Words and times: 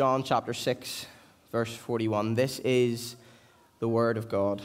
John 0.00 0.22
chapter 0.22 0.54
6, 0.54 1.04
verse 1.52 1.76
41. 1.76 2.34
This 2.34 2.58
is 2.60 3.16
the 3.80 3.86
word 3.86 4.16
of 4.16 4.30
God. 4.30 4.62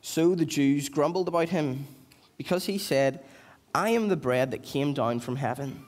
So 0.00 0.36
the 0.36 0.44
Jews 0.44 0.88
grumbled 0.88 1.26
about 1.26 1.48
him 1.48 1.88
because 2.36 2.66
he 2.66 2.78
said, 2.78 3.24
I 3.74 3.90
am 3.90 4.06
the 4.06 4.16
bread 4.16 4.52
that 4.52 4.62
came 4.62 4.94
down 4.94 5.18
from 5.18 5.34
heaven. 5.34 5.86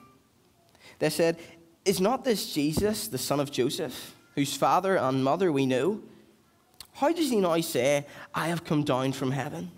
They 0.99 1.09
said, 1.09 1.39
Is 1.85 2.01
not 2.01 2.25
this 2.25 2.53
Jesus, 2.53 3.07
the 3.07 3.17
son 3.17 3.39
of 3.39 3.53
Joseph, 3.53 4.13
whose 4.35 4.57
father 4.57 4.97
and 4.97 5.23
mother 5.23 5.49
we 5.49 5.65
know? 5.65 6.01
How 6.95 7.13
does 7.13 7.29
he 7.29 7.37
now 7.37 7.61
say, 7.61 8.05
I 8.35 8.49
have 8.49 8.65
come 8.65 8.83
down 8.83 9.13
from 9.13 9.31
heaven? 9.31 9.71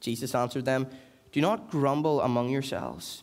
Jesus 0.00 0.34
answered 0.34 0.64
them, 0.64 0.86
Do 1.30 1.42
not 1.42 1.70
grumble 1.70 2.22
among 2.22 2.48
yourselves. 2.48 3.22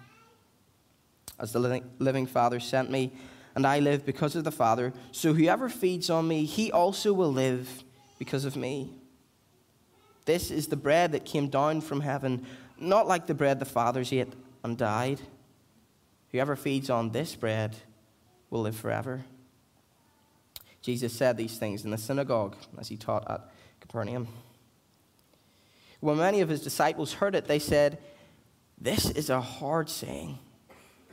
As 1.41 1.51
the 1.51 1.81
living 1.97 2.27
Father 2.27 2.59
sent 2.59 2.91
me, 2.91 3.11
and 3.55 3.65
I 3.65 3.79
live 3.79 4.05
because 4.05 4.35
of 4.35 4.43
the 4.43 4.51
Father, 4.51 4.93
so 5.11 5.33
whoever 5.33 5.67
feeds 5.67 6.09
on 6.09 6.27
me, 6.27 6.45
he 6.45 6.71
also 6.71 7.11
will 7.11 7.33
live 7.33 7.83
because 8.19 8.45
of 8.45 8.55
me. 8.55 8.93
This 10.25 10.51
is 10.51 10.67
the 10.67 10.77
bread 10.77 11.13
that 11.13 11.25
came 11.25 11.49
down 11.49 11.81
from 11.81 12.01
heaven, 12.01 12.45
not 12.79 13.07
like 13.07 13.25
the 13.25 13.33
bread 13.33 13.59
the 13.59 13.65
fathers 13.65 14.13
ate 14.13 14.31
and 14.63 14.77
died. 14.77 15.19
Whoever 16.31 16.55
feeds 16.55 16.91
on 16.91 17.11
this 17.11 17.35
bread 17.35 17.75
will 18.51 18.61
live 18.61 18.75
forever. 18.75 19.25
Jesus 20.83 21.11
said 21.11 21.37
these 21.37 21.57
things 21.57 21.83
in 21.83 21.91
the 21.91 21.97
synagogue 21.97 22.55
as 22.77 22.87
he 22.87 22.97
taught 22.97 23.29
at 23.29 23.49
Capernaum. 23.79 24.27
When 25.99 26.17
many 26.17 26.41
of 26.41 26.49
his 26.49 26.61
disciples 26.61 27.13
heard 27.13 27.35
it, 27.35 27.45
they 27.45 27.59
said, 27.59 27.99
This 28.77 29.09
is 29.09 29.29
a 29.29 29.41
hard 29.41 29.89
saying. 29.89 30.37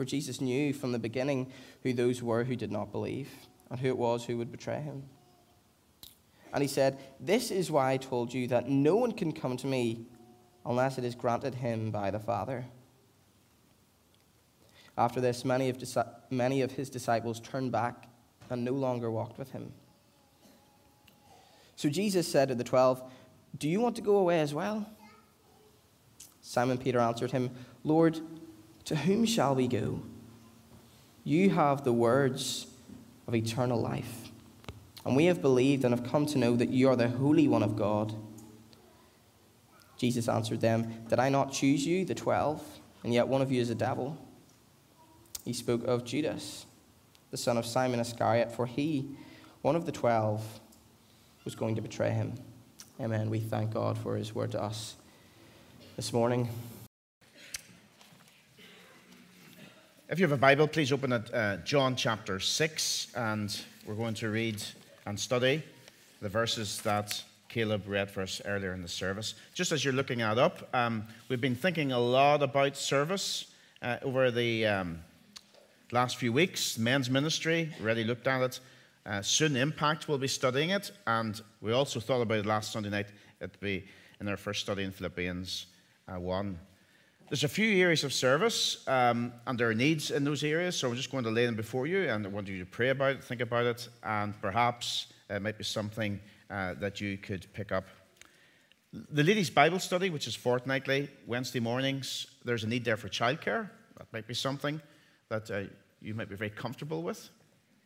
For 0.00 0.06
Jesus 0.06 0.40
knew 0.40 0.72
from 0.72 0.92
the 0.92 0.98
beginning 0.98 1.52
who 1.82 1.92
those 1.92 2.22
were 2.22 2.42
who 2.42 2.56
did 2.56 2.72
not 2.72 2.90
believe 2.90 3.28
and 3.70 3.78
who 3.78 3.88
it 3.88 3.98
was 3.98 4.24
who 4.24 4.38
would 4.38 4.50
betray 4.50 4.80
him. 4.80 5.02
And 6.54 6.62
he 6.62 6.68
said, 6.68 6.98
This 7.20 7.50
is 7.50 7.70
why 7.70 7.92
I 7.92 7.96
told 7.98 8.32
you 8.32 8.46
that 8.46 8.66
no 8.66 8.96
one 8.96 9.12
can 9.12 9.30
come 9.30 9.58
to 9.58 9.66
me 9.66 10.06
unless 10.64 10.96
it 10.96 11.04
is 11.04 11.14
granted 11.14 11.54
him 11.54 11.90
by 11.90 12.10
the 12.10 12.18
Father. 12.18 12.64
After 14.96 15.20
this, 15.20 15.44
many 15.44 15.68
of, 15.68 15.76
many 16.30 16.62
of 16.62 16.72
his 16.72 16.88
disciples 16.88 17.38
turned 17.38 17.70
back 17.70 18.08
and 18.48 18.64
no 18.64 18.72
longer 18.72 19.10
walked 19.10 19.38
with 19.38 19.50
him. 19.50 19.70
So 21.76 21.90
Jesus 21.90 22.26
said 22.26 22.48
to 22.48 22.54
the 22.54 22.64
twelve, 22.64 23.02
Do 23.58 23.68
you 23.68 23.82
want 23.82 23.96
to 23.96 24.02
go 24.02 24.16
away 24.16 24.40
as 24.40 24.54
well? 24.54 24.86
Simon 26.40 26.78
Peter 26.78 27.00
answered 27.00 27.32
him, 27.32 27.50
Lord, 27.84 28.18
to 28.84 28.96
whom 28.96 29.24
shall 29.24 29.54
we 29.54 29.68
go? 29.68 30.02
You 31.24 31.50
have 31.50 31.84
the 31.84 31.92
words 31.92 32.66
of 33.26 33.34
eternal 33.34 33.80
life. 33.80 34.28
And 35.04 35.16
we 35.16 35.26
have 35.26 35.40
believed 35.40 35.84
and 35.84 35.94
have 35.94 36.10
come 36.10 36.26
to 36.26 36.38
know 36.38 36.56
that 36.56 36.70
you 36.70 36.88
are 36.88 36.96
the 36.96 37.08
Holy 37.08 37.48
One 37.48 37.62
of 37.62 37.76
God. 37.76 38.14
Jesus 39.96 40.28
answered 40.28 40.60
them, 40.60 40.92
Did 41.08 41.18
I 41.18 41.28
not 41.28 41.52
choose 41.52 41.86
you, 41.86 42.04
the 42.04 42.14
twelve, 42.14 42.62
and 43.04 43.12
yet 43.12 43.28
one 43.28 43.42
of 43.42 43.52
you 43.52 43.60
is 43.60 43.70
a 43.70 43.74
devil? 43.74 44.18
He 45.44 45.52
spoke 45.52 45.84
of 45.84 46.04
Judas, 46.04 46.66
the 47.30 47.36
son 47.36 47.56
of 47.56 47.64
Simon 47.64 48.00
Iscariot, 48.00 48.52
for 48.52 48.66
he, 48.66 49.08
one 49.62 49.76
of 49.76 49.86
the 49.86 49.92
twelve, 49.92 50.60
was 51.44 51.54
going 51.54 51.76
to 51.76 51.82
betray 51.82 52.10
him. 52.10 52.34
Amen. 53.00 53.30
We 53.30 53.40
thank 53.40 53.72
God 53.72 53.96
for 53.96 54.16
his 54.16 54.34
word 54.34 54.52
to 54.52 54.62
us 54.62 54.96
this 55.96 56.12
morning. 56.12 56.48
If 60.10 60.18
you 60.18 60.24
have 60.24 60.32
a 60.32 60.36
Bible, 60.36 60.66
please 60.66 60.90
open 60.90 61.12
at 61.12 61.32
uh, 61.32 61.56
John 61.58 61.94
chapter 61.94 62.40
6, 62.40 63.12
and 63.14 63.56
we're 63.86 63.94
going 63.94 64.14
to 64.14 64.28
read 64.28 64.60
and 65.06 65.18
study 65.18 65.62
the 66.20 66.28
verses 66.28 66.82
that 66.82 67.22
Caleb 67.48 67.84
read 67.86 68.10
for 68.10 68.22
us 68.22 68.42
earlier 68.44 68.72
in 68.72 68.82
the 68.82 68.88
service. 68.88 69.34
Just 69.54 69.70
as 69.70 69.84
you're 69.84 69.94
looking 69.94 70.18
that 70.18 70.36
up, 70.36 70.68
um, 70.74 71.04
we've 71.28 71.40
been 71.40 71.54
thinking 71.54 71.92
a 71.92 71.98
lot 72.00 72.42
about 72.42 72.76
service 72.76 73.52
uh, 73.82 73.98
over 74.02 74.32
the 74.32 74.66
um, 74.66 74.98
last 75.92 76.16
few 76.16 76.32
weeks. 76.32 76.76
Men's 76.76 77.08
ministry, 77.08 77.72
already 77.80 78.02
looked 78.02 78.26
at 78.26 78.42
it. 78.42 78.60
Uh, 79.06 79.22
Soon 79.22 79.54
Impact 79.54 80.08
will 80.08 80.18
be 80.18 80.26
studying 80.26 80.70
it, 80.70 80.90
and 81.06 81.40
we 81.60 81.70
also 81.70 82.00
thought 82.00 82.20
about 82.20 82.38
it 82.38 82.46
last 82.46 82.72
Sunday 82.72 82.90
night. 82.90 83.06
It'd 83.40 83.60
be 83.60 83.84
in 84.20 84.26
our 84.26 84.36
first 84.36 84.62
study 84.62 84.82
in 84.82 84.90
Philippians 84.90 85.66
uh, 86.12 86.18
1. 86.18 86.58
There's 87.30 87.44
a 87.44 87.48
few 87.48 87.80
areas 87.80 88.02
of 88.02 88.12
service, 88.12 88.82
um, 88.88 89.32
and 89.46 89.56
there 89.56 89.70
are 89.70 89.74
needs 89.74 90.10
in 90.10 90.24
those 90.24 90.42
areas, 90.42 90.74
so 90.74 90.88
I'm 90.88 90.96
just 90.96 91.12
going 91.12 91.22
to 91.22 91.30
lay 91.30 91.46
them 91.46 91.54
before 91.54 91.86
you, 91.86 92.08
and 92.08 92.26
I 92.26 92.28
want 92.28 92.48
you 92.48 92.58
to 92.58 92.66
pray 92.66 92.88
about 92.88 93.12
it, 93.12 93.22
think 93.22 93.40
about 93.40 93.66
it, 93.66 93.88
and 94.02 94.34
perhaps 94.42 95.06
it 95.28 95.40
might 95.40 95.56
be 95.56 95.62
something 95.62 96.18
uh, 96.50 96.74
that 96.80 97.00
you 97.00 97.16
could 97.18 97.46
pick 97.52 97.70
up. 97.70 97.84
The 98.92 99.22
ladies' 99.22 99.48
Bible 99.48 99.78
study, 99.78 100.10
which 100.10 100.26
is 100.26 100.34
fortnightly, 100.34 101.08
Wednesday 101.24 101.60
mornings, 101.60 102.26
there's 102.44 102.64
a 102.64 102.68
need 102.68 102.84
there 102.84 102.96
for 102.96 103.08
childcare. 103.08 103.70
That 103.96 104.12
might 104.12 104.26
be 104.26 104.34
something 104.34 104.82
that 105.28 105.48
uh, 105.52 105.60
you 106.02 106.14
might 106.14 106.28
be 106.28 106.34
very 106.34 106.50
comfortable 106.50 107.04
with. 107.04 107.30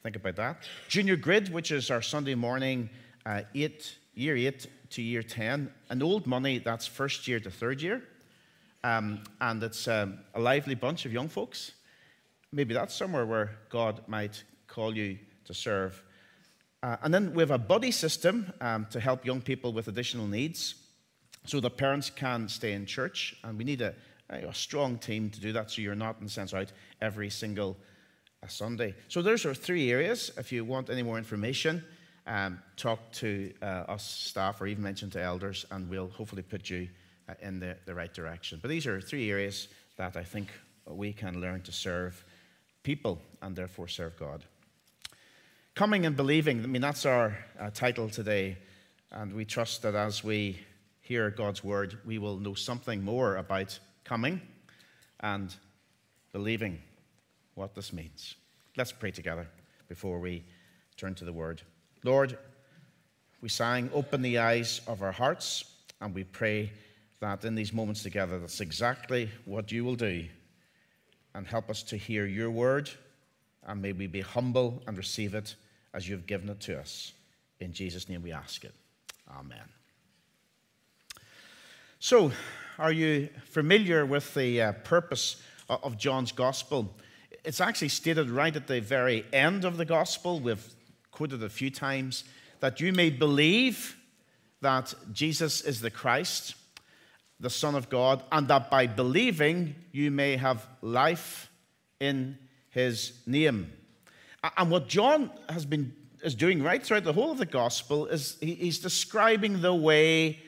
Think 0.02 0.16
about 0.16 0.36
that. 0.36 0.62
Junior 0.88 1.16
Grid, 1.16 1.52
which 1.52 1.70
is 1.70 1.90
our 1.90 2.00
Sunday 2.00 2.34
morning, 2.34 2.88
uh, 3.26 3.42
eight, 3.54 3.94
year 4.14 4.38
8 4.38 4.66
to 4.88 5.02
year 5.02 5.22
10. 5.22 5.70
An 5.90 6.02
old 6.02 6.26
money, 6.26 6.60
that's 6.60 6.86
first 6.86 7.28
year 7.28 7.40
to 7.40 7.50
third 7.50 7.82
year. 7.82 8.04
Um, 8.84 9.22
and 9.40 9.62
it's 9.62 9.88
um, 9.88 10.18
a 10.34 10.40
lively 10.40 10.74
bunch 10.74 11.06
of 11.06 11.12
young 11.12 11.28
folks. 11.28 11.72
Maybe 12.52 12.74
that's 12.74 12.94
somewhere 12.94 13.24
where 13.24 13.56
God 13.70 14.02
might 14.06 14.44
call 14.68 14.94
you 14.94 15.18
to 15.46 15.54
serve. 15.54 16.04
Uh, 16.82 16.98
and 17.02 17.12
then 17.12 17.32
we 17.32 17.40
have 17.40 17.50
a 17.50 17.58
buddy 17.58 17.90
system 17.90 18.52
um, 18.60 18.86
to 18.90 19.00
help 19.00 19.24
young 19.24 19.40
people 19.40 19.72
with 19.72 19.88
additional 19.88 20.26
needs 20.26 20.74
so 21.46 21.60
that 21.60 21.78
parents 21.78 22.10
can 22.10 22.46
stay 22.46 22.74
in 22.74 22.84
church. 22.84 23.34
And 23.42 23.56
we 23.56 23.64
need 23.64 23.80
a, 23.80 23.94
a, 24.28 24.52
strong 24.52 24.98
team 24.98 25.30
to 25.30 25.40
do 25.40 25.50
that 25.54 25.70
so 25.70 25.80
you're 25.80 25.94
not, 25.94 26.20
in 26.20 26.26
a 26.26 26.28
sense, 26.28 26.52
out 26.52 26.70
every 27.00 27.30
single 27.30 27.78
uh, 28.42 28.48
Sunday. 28.48 28.94
So 29.08 29.22
those 29.22 29.46
are 29.46 29.54
three 29.54 29.90
areas. 29.90 30.30
If 30.36 30.52
you 30.52 30.62
want 30.62 30.90
any 30.90 31.02
more 31.02 31.16
information, 31.16 31.82
um, 32.26 32.60
talk 32.76 33.12
to 33.12 33.50
uh, 33.62 33.84
us 33.88 34.04
staff 34.04 34.60
or 34.60 34.66
even 34.66 34.82
mention 34.82 35.08
to 35.10 35.22
elders, 35.22 35.64
and 35.70 35.88
we'll 35.88 36.08
hopefully 36.08 36.42
put 36.42 36.68
you 36.68 36.88
in 37.40 37.60
the, 37.60 37.76
the 37.86 37.94
right 37.94 38.12
direction. 38.12 38.58
But 38.60 38.68
these 38.68 38.86
are 38.86 39.00
three 39.00 39.30
areas 39.30 39.68
that 39.96 40.16
I 40.16 40.24
think 40.24 40.48
we 40.86 41.12
can 41.12 41.40
learn 41.40 41.62
to 41.62 41.72
serve 41.72 42.24
people 42.82 43.20
and 43.42 43.56
therefore 43.56 43.88
serve 43.88 44.16
God. 44.18 44.44
Coming 45.74 46.06
and 46.06 46.16
believing, 46.16 46.62
I 46.62 46.66
mean, 46.66 46.82
that's 46.82 47.06
our 47.06 47.36
uh, 47.58 47.70
title 47.70 48.08
today. 48.08 48.58
And 49.10 49.32
we 49.32 49.44
trust 49.44 49.82
that 49.82 49.94
as 49.94 50.22
we 50.22 50.60
hear 51.00 51.30
God's 51.30 51.64
word, 51.64 51.98
we 52.04 52.18
will 52.18 52.36
know 52.38 52.54
something 52.54 53.02
more 53.02 53.36
about 53.36 53.78
coming 54.04 54.40
and 55.20 55.54
believing 56.32 56.80
what 57.54 57.74
this 57.74 57.92
means. 57.92 58.34
Let's 58.76 58.92
pray 58.92 59.10
together 59.10 59.46
before 59.88 60.18
we 60.18 60.44
turn 60.96 61.14
to 61.16 61.24
the 61.24 61.32
word. 61.32 61.62
Lord, 62.02 62.38
we 63.40 63.48
sang, 63.48 63.90
Open 63.92 64.22
the 64.22 64.38
eyes 64.38 64.80
of 64.86 65.02
our 65.02 65.12
hearts, 65.12 65.64
and 66.00 66.14
we 66.14 66.24
pray 66.24 66.72
that 67.20 67.44
in 67.44 67.54
these 67.54 67.72
moments 67.72 68.02
together, 68.02 68.38
that's 68.38 68.60
exactly 68.60 69.30
what 69.44 69.72
you 69.72 69.84
will 69.84 69.96
do. 69.96 70.26
And 71.34 71.46
help 71.46 71.70
us 71.70 71.82
to 71.84 71.96
hear 71.96 72.26
your 72.26 72.50
word, 72.50 72.90
and 73.66 73.82
may 73.82 73.92
we 73.92 74.06
be 74.06 74.20
humble 74.20 74.82
and 74.86 74.96
receive 74.96 75.34
it 75.34 75.56
as 75.92 76.08
you 76.08 76.14
have 76.14 76.26
given 76.26 76.48
it 76.48 76.60
to 76.60 76.78
us. 76.78 77.12
In 77.60 77.72
Jesus' 77.72 78.08
name 78.08 78.22
we 78.22 78.32
ask 78.32 78.64
it. 78.64 78.74
Amen. 79.30 79.58
So, 81.98 82.32
are 82.78 82.92
you 82.92 83.30
familiar 83.46 84.04
with 84.04 84.34
the 84.34 84.60
uh, 84.60 84.72
purpose 84.72 85.40
of 85.68 85.96
John's 85.96 86.32
gospel? 86.32 86.94
It's 87.44 87.60
actually 87.60 87.88
stated 87.88 88.28
right 88.28 88.54
at 88.54 88.66
the 88.66 88.80
very 88.80 89.24
end 89.32 89.64
of 89.64 89.76
the 89.76 89.84
gospel. 89.84 90.40
We've 90.40 90.66
quoted 91.10 91.42
a 91.42 91.48
few 91.48 91.70
times 91.70 92.24
that 92.60 92.80
you 92.80 92.92
may 92.92 93.10
believe 93.10 93.96
that 94.60 94.94
Jesus 95.12 95.60
is 95.60 95.80
the 95.80 95.90
Christ, 95.90 96.56
the 97.44 97.50
Son 97.50 97.76
of 97.76 97.88
God, 97.88 98.24
and 98.32 98.48
that 98.48 98.70
by 98.70 98.88
believing 98.88 99.76
you 99.92 100.10
may 100.10 100.36
have 100.36 100.66
life 100.82 101.50
in 102.00 102.36
his 102.70 103.20
name. 103.26 103.72
And 104.56 104.70
what 104.70 104.88
John 104.88 105.30
has 105.48 105.64
been 105.64 105.94
is 106.22 106.34
doing 106.34 106.62
right 106.62 106.82
throughout 106.82 107.04
the 107.04 107.12
whole 107.12 107.30
of 107.30 107.38
the 107.38 107.46
gospel 107.46 108.06
is 108.06 108.36
he's 108.40 108.78
describing 108.78 109.60
the 109.60 109.74
way 109.74 110.40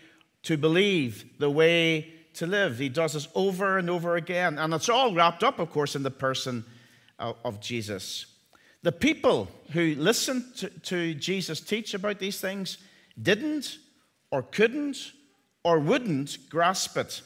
to 0.45 0.57
believe, 0.57 1.25
the 1.39 1.51
way 1.51 2.13
to 2.35 2.47
live. 2.47 2.79
He 2.79 2.89
does 2.89 3.13
this 3.13 3.29
over 3.35 3.79
and 3.79 3.91
over 3.91 4.17
again. 4.17 4.59
And 4.59 4.73
it's 4.75 4.89
all 4.89 5.15
wrapped 5.15 5.45
up, 5.45 5.59
of 5.59 5.71
course, 5.71 5.95
in 5.95 6.03
the 6.03 6.11
person 6.11 6.65
of, 7.19 7.37
of 7.45 7.61
Jesus. 7.61 8.27
The 8.83 8.93
people 8.93 9.49
who 9.73 9.95
listened 9.97 10.45
to, 10.57 10.71
to 10.71 11.15
Jesus 11.15 11.61
teach 11.61 11.93
about 11.95 12.19
these 12.19 12.41
things 12.41 12.79
didn't 13.21 13.79
or 14.31 14.43
couldn't 14.43 15.13
or 15.67 15.81
wouldn't 15.81 16.49
grasp 16.49 16.97
it. 16.97 17.23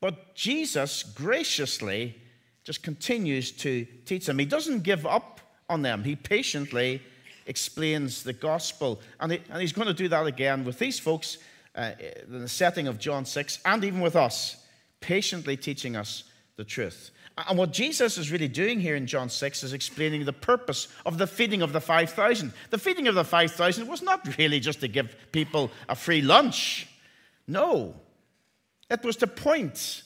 But 0.00 0.36
Jesus 0.36 1.02
graciously 1.02 2.14
just 2.62 2.84
continues 2.84 3.50
to 3.50 3.84
teach 4.04 4.26
them. 4.26 4.38
He 4.38 4.44
doesn't 4.44 4.84
give 4.84 5.04
up 5.04 5.40
on 5.68 5.82
them, 5.82 6.04
he 6.04 6.14
patiently 6.14 7.02
explains 7.46 8.22
the 8.22 8.32
gospel. 8.32 9.00
And, 9.18 9.32
he, 9.32 9.40
and 9.50 9.60
he's 9.60 9.72
going 9.72 9.88
to 9.88 9.94
do 9.94 10.06
that 10.08 10.26
again 10.26 10.64
with 10.64 10.78
these 10.78 11.00
folks 11.00 11.38
uh, 11.74 11.90
in 12.28 12.42
the 12.42 12.48
setting 12.48 12.86
of 12.86 13.00
John 13.00 13.24
6 13.24 13.58
and 13.64 13.82
even 13.82 14.00
with 14.00 14.14
us, 14.14 14.64
patiently 15.00 15.56
teaching 15.56 15.96
us 15.96 16.22
the 16.54 16.64
truth. 16.64 17.10
Uh, 17.40 17.44
and 17.48 17.58
what 17.58 17.72
Jesus 17.72 18.18
is 18.18 18.30
really 18.30 18.48
doing 18.48 18.80
here 18.80 18.96
in 18.96 19.06
John 19.06 19.28
6 19.28 19.62
is 19.62 19.72
explaining 19.72 20.24
the 20.24 20.32
purpose 20.32 20.88
of 21.06 21.18
the 21.18 21.26
feeding 21.26 21.62
of 21.62 21.72
the 21.72 21.80
5,000. 21.80 22.52
The 22.70 22.78
feeding 22.78 23.08
of 23.08 23.14
the 23.14 23.24
5,000 23.24 23.86
was 23.88 24.02
not 24.02 24.36
really 24.38 24.60
just 24.60 24.80
to 24.80 24.88
give 24.88 25.16
people 25.32 25.70
a 25.88 25.94
free 25.94 26.20
lunch. 26.20 26.86
No, 27.46 27.94
it 28.90 29.02
was 29.02 29.16
to 29.16 29.26
point 29.26 30.02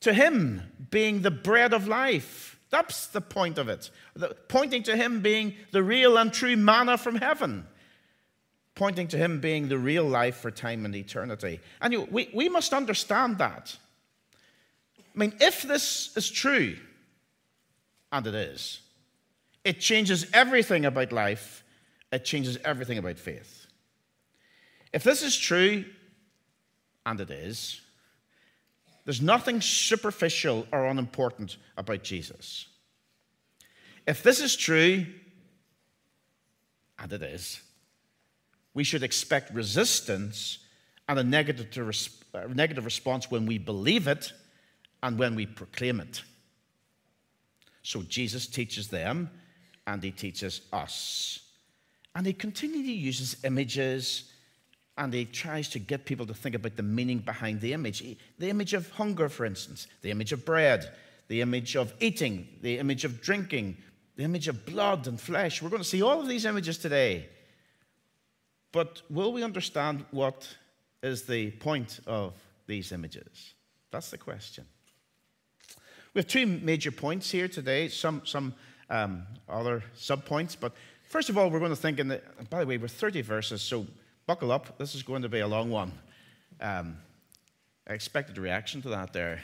to 0.00 0.12
Him 0.12 0.62
being 0.90 1.22
the 1.22 1.30
bread 1.30 1.72
of 1.72 1.88
life. 1.88 2.58
That's 2.70 3.06
the 3.06 3.20
point 3.20 3.58
of 3.58 3.68
it. 3.68 3.90
The, 4.14 4.36
pointing 4.48 4.82
to 4.84 4.96
Him 4.96 5.20
being 5.20 5.54
the 5.70 5.82
real 5.82 6.16
and 6.16 6.32
true 6.32 6.56
manna 6.56 6.98
from 6.98 7.16
heaven. 7.16 7.66
Pointing 8.74 9.08
to 9.08 9.16
Him 9.16 9.40
being 9.40 9.68
the 9.68 9.78
real 9.78 10.04
life 10.04 10.36
for 10.36 10.50
time 10.50 10.84
and 10.84 10.94
eternity. 10.94 11.60
And 11.80 11.92
you, 11.92 12.08
we, 12.10 12.28
we 12.34 12.48
must 12.48 12.74
understand 12.74 13.38
that. 13.38 13.78
I 15.16 15.18
mean, 15.18 15.32
if 15.40 15.62
this 15.62 16.14
is 16.14 16.30
true, 16.30 16.76
and 18.12 18.26
it 18.26 18.34
is, 18.34 18.80
it 19.64 19.80
changes 19.80 20.26
everything 20.34 20.84
about 20.84 21.10
life, 21.10 21.64
it 22.12 22.24
changes 22.24 22.58
everything 22.64 22.98
about 22.98 23.18
faith. 23.18 23.66
If 24.92 25.02
this 25.02 25.22
is 25.22 25.36
true, 25.36 25.86
and 27.06 27.18
it 27.18 27.30
is, 27.30 27.80
there's 29.04 29.22
nothing 29.22 29.60
superficial 29.60 30.66
or 30.70 30.86
unimportant 30.86 31.56
about 31.76 32.02
Jesus. 32.02 32.66
If 34.06 34.22
this 34.22 34.40
is 34.40 34.54
true, 34.54 35.06
and 36.98 37.12
it 37.12 37.22
is, 37.22 37.62
we 38.74 38.84
should 38.84 39.02
expect 39.02 39.54
resistance 39.54 40.58
and 41.08 41.18
a 41.18 41.24
negative, 41.24 41.68
a 42.34 42.38
uh, 42.38 42.46
negative 42.48 42.84
response 42.84 43.30
when 43.30 43.46
we 43.46 43.58
believe 43.58 44.06
it 44.08 44.32
and 45.06 45.20
when 45.20 45.36
we 45.36 45.46
proclaim 45.46 46.00
it. 46.00 46.20
So 47.82 48.02
Jesus 48.02 48.48
teaches 48.48 48.88
them 48.88 49.30
and 49.86 50.02
he 50.02 50.10
teaches 50.10 50.62
us. 50.72 51.38
And 52.16 52.26
he 52.26 52.32
continually 52.32 52.90
uses 52.90 53.36
images 53.44 54.32
and 54.98 55.14
he 55.14 55.24
tries 55.24 55.68
to 55.68 55.78
get 55.78 56.06
people 56.06 56.26
to 56.26 56.34
think 56.34 56.56
about 56.56 56.74
the 56.74 56.82
meaning 56.82 57.18
behind 57.20 57.60
the 57.60 57.72
image. 57.72 58.02
The 58.40 58.50
image 58.50 58.74
of 58.74 58.90
hunger, 58.90 59.28
for 59.28 59.46
instance, 59.46 59.86
the 60.02 60.10
image 60.10 60.32
of 60.32 60.44
bread, 60.44 60.92
the 61.28 61.40
image 61.40 61.76
of 61.76 61.94
eating, 62.00 62.48
the 62.62 62.78
image 62.78 63.04
of 63.04 63.22
drinking, 63.22 63.76
the 64.16 64.24
image 64.24 64.48
of 64.48 64.66
blood 64.66 65.06
and 65.06 65.20
flesh. 65.20 65.62
We're 65.62 65.70
going 65.70 65.82
to 65.82 65.88
see 65.88 66.02
all 66.02 66.20
of 66.20 66.26
these 66.26 66.46
images 66.46 66.78
today. 66.78 67.28
But 68.72 69.02
will 69.08 69.32
we 69.32 69.44
understand 69.44 70.04
what 70.10 70.52
is 71.00 71.22
the 71.22 71.52
point 71.52 72.00
of 72.08 72.32
these 72.66 72.90
images? 72.90 73.54
That's 73.92 74.10
the 74.10 74.18
question. 74.18 74.66
We 76.16 76.20
have 76.20 76.28
two 76.28 76.46
major 76.46 76.90
points 76.90 77.30
here 77.30 77.46
today, 77.46 77.88
some, 77.88 78.22
some 78.24 78.54
um, 78.88 79.26
other 79.50 79.84
subpoints. 79.94 80.56
But 80.58 80.72
first 81.10 81.28
of 81.28 81.36
all, 81.36 81.50
we're 81.50 81.58
going 81.58 81.72
to 81.72 81.76
think 81.76 81.98
in 81.98 82.08
the, 82.08 82.22
by 82.48 82.60
the 82.60 82.66
way, 82.66 82.78
we're 82.78 82.88
30 82.88 83.20
verses, 83.20 83.60
so 83.60 83.86
buckle 84.26 84.50
up. 84.50 84.78
This 84.78 84.94
is 84.94 85.02
going 85.02 85.20
to 85.20 85.28
be 85.28 85.40
a 85.40 85.46
long 85.46 85.70
one. 85.70 85.92
Um, 86.58 86.96
I 87.86 87.92
expected 87.92 88.38
a 88.38 88.40
reaction 88.40 88.80
to 88.80 88.88
that 88.88 89.12
there. 89.12 89.42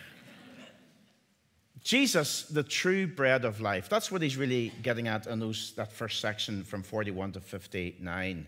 Jesus, 1.84 2.44
the 2.44 2.62
true 2.62 3.06
bread 3.06 3.44
of 3.44 3.60
life. 3.60 3.90
That's 3.90 4.10
what 4.10 4.22
he's 4.22 4.38
really 4.38 4.72
getting 4.82 5.08
at 5.08 5.26
in 5.26 5.40
those, 5.40 5.74
that 5.76 5.92
first 5.92 6.22
section 6.22 6.64
from 6.64 6.82
41 6.82 7.32
to 7.32 7.40
59. 7.40 8.46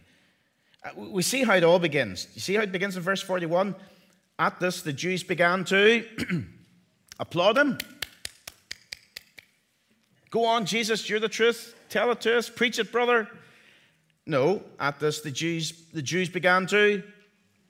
Uh, 0.82 0.88
we 0.96 1.22
see 1.22 1.44
how 1.44 1.56
it 1.56 1.62
all 1.62 1.78
begins. 1.78 2.28
You 2.32 2.40
see 2.40 2.54
how 2.54 2.62
it 2.62 2.72
begins 2.72 2.96
in 2.96 3.02
verse 3.02 3.20
41? 3.20 3.74
At 4.38 4.60
this, 4.60 4.80
the 4.80 4.94
Jews 4.94 5.22
began 5.22 5.62
to 5.66 6.06
applaud 7.20 7.58
him. 7.58 7.76
Go 10.34 10.46
on, 10.46 10.66
Jesus, 10.66 11.08
you're 11.08 11.20
the 11.20 11.28
truth. 11.28 11.76
Tell 11.88 12.10
it 12.10 12.20
to 12.22 12.36
us. 12.36 12.50
Preach 12.50 12.80
it, 12.80 12.90
brother. 12.90 13.28
No, 14.26 14.64
at 14.80 14.98
this, 14.98 15.20
the 15.20 15.30
Jews, 15.30 15.72
the 15.92 16.02
Jews 16.02 16.28
began 16.28 16.66
to 16.66 17.04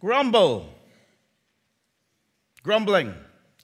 grumble. 0.01 0.71
Grumbling. 2.63 3.13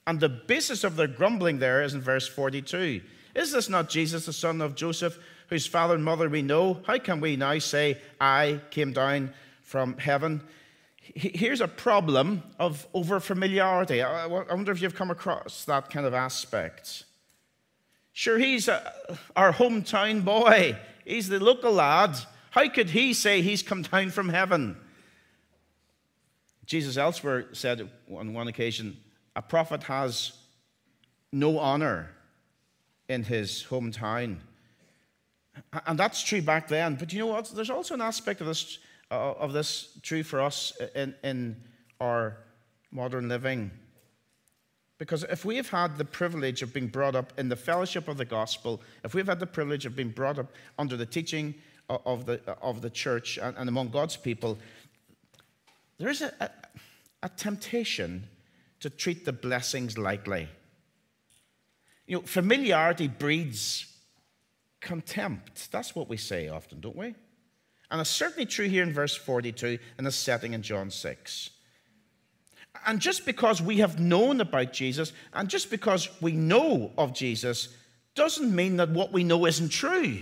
And 0.07 0.21
the 0.21 0.29
basis 0.29 0.85
of 0.85 0.97
their 0.97 1.07
grumbling 1.07 1.61
there 1.61 1.83
is 1.83 1.95
in 1.95 2.03
verse 2.03 2.29
42. 2.29 3.01
Is 3.35 3.53
this 3.53 3.71
not 3.71 3.89
Jesus, 3.89 4.27
the 4.27 4.35
son 4.35 4.61
of 4.61 4.75
Joseph, 4.75 5.19
whose 5.49 5.67
father 5.67 5.95
and 5.95 6.05
mother 6.05 6.29
we 6.29 6.43
know? 6.43 6.83
How 6.87 6.99
can 6.99 7.23
we 7.23 7.37
now 7.37 7.59
say, 7.59 7.97
I 8.21 8.61
came 8.71 8.93
down 8.93 9.33
from 9.63 9.97
heaven? 9.97 10.43
Here's 10.99 11.63
a 11.63 11.69
problem 11.69 12.43
of 12.59 12.87
overfamiliarity. 12.93 14.05
I 14.05 14.27
wonder 14.27 14.73
if 14.73 14.83
you've 14.83 14.95
come 14.95 15.11
across 15.11 15.65
that 15.65 15.89
kind 15.89 16.05
of 16.05 16.13
aspect. 16.13 17.05
Sure, 18.13 18.39
he's 18.39 18.69
a, 18.69 19.19
our 19.37 19.53
hometown 19.53 20.25
boy, 20.25 20.77
he's 21.05 21.29
the 21.29 21.39
local 21.41 21.73
lad. 21.73 22.17
How 22.51 22.69
could 22.69 22.91
he 22.91 23.15
say 23.15 23.43
he's 23.43 23.63
come 23.63 23.83
down 23.83 24.11
from 24.11 24.29
heaven? 24.29 24.77
Jesus 26.67 26.97
elsewhere 26.97 27.47
said 27.53 27.89
on 28.15 28.33
one 28.33 28.49
occasion, 28.49 28.97
a 29.37 29.43
prophet 29.43 29.85
has 29.85 30.33
no 31.33 31.59
honor 31.59 32.11
in 33.09 33.25
his 33.25 33.65
hometown. 33.69 34.39
And 35.87 35.99
that's 35.99 36.23
true 36.23 36.43
back 36.43 36.69
then. 36.69 36.95
But 36.95 37.13
you 37.13 37.21
know 37.21 37.27
what? 37.27 37.47
There's 37.47 37.71
also 37.71 37.95
an 37.95 38.01
aspect 38.01 38.41
of 38.41 38.47
this, 38.47 38.79
uh, 39.11 39.33
of 39.33 39.53
this 39.53 39.99
true 40.03 40.23
for 40.23 40.41
us 40.41 40.73
in, 40.95 41.15
in 41.23 41.57
our 42.01 42.39
modern 42.91 43.29
living. 43.29 43.71
Because 45.01 45.23
if 45.31 45.47
we 45.47 45.57
have 45.57 45.71
had 45.71 45.97
the 45.97 46.05
privilege 46.05 46.61
of 46.61 46.75
being 46.75 46.87
brought 46.87 47.17
up 47.17 47.33
in 47.39 47.49
the 47.49 47.57
fellowship 47.57 48.07
of 48.07 48.19
the 48.19 48.25
gospel, 48.27 48.83
if 49.03 49.15
we've 49.15 49.27
had 49.27 49.41
the 49.41 49.47
privilege 49.47 49.87
of 49.87 49.97
being 49.97 50.11
brought 50.11 50.39
up 50.39 50.53
under 50.79 50.95
the 50.95 51.07
teaching 51.07 51.55
of 51.89 52.27
the, 52.27 52.39
of 52.61 52.83
the 52.83 52.91
church 52.91 53.39
and, 53.39 53.57
and 53.57 53.67
among 53.67 53.89
God's 53.89 54.19
people, 54.19 54.59
there 55.97 56.11
is 56.11 56.21
a, 56.21 56.35
a, 56.39 56.51
a 57.23 57.29
temptation 57.31 58.29
to 58.81 58.91
treat 58.91 59.25
the 59.25 59.33
blessings 59.33 59.97
lightly. 59.97 60.49
You 62.07 62.19
know, 62.19 62.23
familiarity 62.27 63.09
breeds 63.09 63.87
contempt. 64.83 65.73
That's 65.73 65.95
what 65.95 66.11
we 66.11 66.19
say 66.19 66.49
often, 66.49 66.83
don't 66.83 66.97
we? 66.97 67.15
And 67.91 68.03
it's 68.03 68.11
certainly 68.11 68.45
true 68.45 68.69
here 68.69 68.83
in 68.83 68.93
verse 68.93 69.17
42 69.17 69.79
in 69.99 70.05
the 70.05 70.13
setting 70.13 70.53
in 70.53 70.61
John 70.61 70.91
6. 70.91 71.51
And 72.87 73.01
just 73.01 73.27
because 73.27 73.61
we 73.61 73.79
have 73.79 74.01
known 74.01 74.41
about 74.41 74.73
Jesus 74.73 75.13
and 75.33 75.49
just 75.49 75.71
because 75.71 76.09
we 76.21 76.33
know 76.33 76.93
of 76.97 77.13
Jesus 77.13 77.69
doesn't 78.15 78.55
mean 78.55 78.77
that 78.77 78.91
what 78.91 79.13
we 79.13 79.25
know 79.25 79.47
isn't 79.47 79.69
true. 79.71 80.21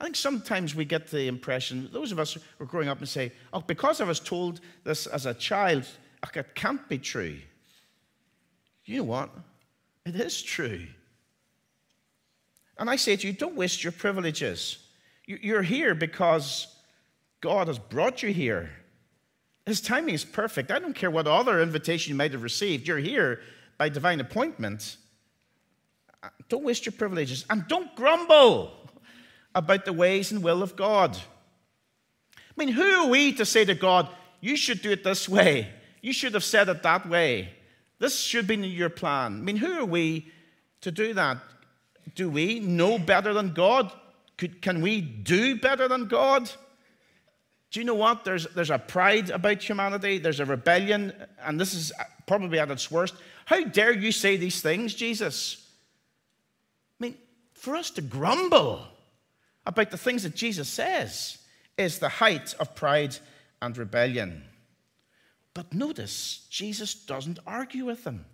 I 0.00 0.04
think 0.04 0.16
sometimes 0.16 0.74
we 0.74 0.84
get 0.84 1.08
the 1.08 1.28
impression, 1.28 1.88
those 1.92 2.10
of 2.10 2.18
us 2.18 2.32
who 2.32 2.40
are 2.58 2.66
growing 2.66 2.88
up 2.88 2.98
and 2.98 3.08
say, 3.08 3.32
oh, 3.52 3.60
because 3.60 4.00
I 4.00 4.04
was 4.04 4.18
told 4.18 4.60
this 4.82 5.06
as 5.06 5.26
a 5.26 5.34
child, 5.34 5.86
it 6.34 6.54
can't 6.54 6.88
be 6.88 6.98
true. 6.98 7.38
You 8.86 8.98
know 8.98 9.04
what? 9.04 9.30
It 10.06 10.16
is 10.16 10.42
true. 10.42 10.86
And 12.78 12.88
I 12.88 12.96
say 12.96 13.16
to 13.16 13.26
you, 13.26 13.32
don't 13.34 13.56
waste 13.56 13.84
your 13.84 13.92
privileges. 13.92 14.78
You're 15.26 15.62
here 15.62 15.94
because 15.94 16.74
God 17.42 17.68
has 17.68 17.78
brought 17.78 18.22
you 18.22 18.32
here. 18.32 18.70
His 19.70 19.80
timing 19.80 20.16
is 20.16 20.24
perfect. 20.24 20.72
I 20.72 20.80
don't 20.80 20.96
care 20.96 21.12
what 21.12 21.28
other 21.28 21.62
invitation 21.62 22.10
you 22.10 22.16
might 22.16 22.32
have 22.32 22.42
received. 22.42 22.88
You're 22.88 22.98
here 22.98 23.38
by 23.78 23.88
divine 23.88 24.18
appointment. 24.18 24.96
Uh, 26.24 26.30
don't 26.48 26.64
waste 26.64 26.86
your 26.86 26.92
privileges 26.92 27.44
and 27.48 27.68
don't 27.68 27.94
grumble 27.94 28.72
about 29.54 29.84
the 29.84 29.92
ways 29.92 30.32
and 30.32 30.42
will 30.42 30.64
of 30.64 30.74
God. 30.74 31.16
I 32.36 32.52
mean, 32.56 32.70
who 32.70 32.82
are 32.82 33.06
we 33.06 33.32
to 33.34 33.46
say 33.46 33.64
to 33.64 33.76
God, 33.76 34.08
you 34.40 34.56
should 34.56 34.82
do 34.82 34.90
it 34.90 35.04
this 35.04 35.28
way? 35.28 35.68
You 36.02 36.12
should 36.12 36.34
have 36.34 36.42
said 36.42 36.68
it 36.68 36.82
that 36.82 37.08
way. 37.08 37.50
This 38.00 38.18
should 38.18 38.48
be 38.48 38.56
your 38.56 38.90
plan. 38.90 39.34
I 39.34 39.40
mean, 39.40 39.56
who 39.56 39.78
are 39.78 39.84
we 39.84 40.32
to 40.80 40.90
do 40.90 41.14
that? 41.14 41.38
Do 42.16 42.28
we 42.28 42.58
know 42.58 42.98
better 42.98 43.32
than 43.32 43.54
God? 43.54 43.92
Could, 44.36 44.62
can 44.62 44.80
we 44.80 45.00
do 45.00 45.60
better 45.60 45.86
than 45.86 46.08
God? 46.08 46.50
Do 47.70 47.78
you 47.78 47.86
know 47.86 47.94
what? 47.94 48.24
There's, 48.24 48.46
there's 48.48 48.70
a 48.70 48.78
pride 48.78 49.30
about 49.30 49.62
humanity, 49.62 50.18
there's 50.18 50.40
a 50.40 50.44
rebellion, 50.44 51.12
and 51.42 51.60
this 51.60 51.72
is 51.72 51.92
probably 52.26 52.58
at 52.58 52.70
its 52.70 52.90
worst. 52.90 53.14
How 53.44 53.62
dare 53.64 53.92
you 53.92 54.12
say 54.12 54.36
these 54.36 54.60
things, 54.60 54.94
Jesus? 54.94 55.68
I 57.00 57.04
mean, 57.04 57.16
for 57.54 57.76
us 57.76 57.90
to 57.90 58.02
grumble 58.02 58.86
about 59.66 59.90
the 59.90 59.98
things 59.98 60.24
that 60.24 60.34
Jesus 60.34 60.68
says 60.68 61.38
is 61.78 61.98
the 61.98 62.08
height 62.08 62.54
of 62.58 62.74
pride 62.74 63.16
and 63.62 63.76
rebellion. 63.76 64.44
But 65.54 65.72
notice, 65.72 66.46
Jesus 66.50 66.94
doesn't 66.94 67.38
argue 67.46 67.86
with 67.86 68.04
them. 68.04 68.24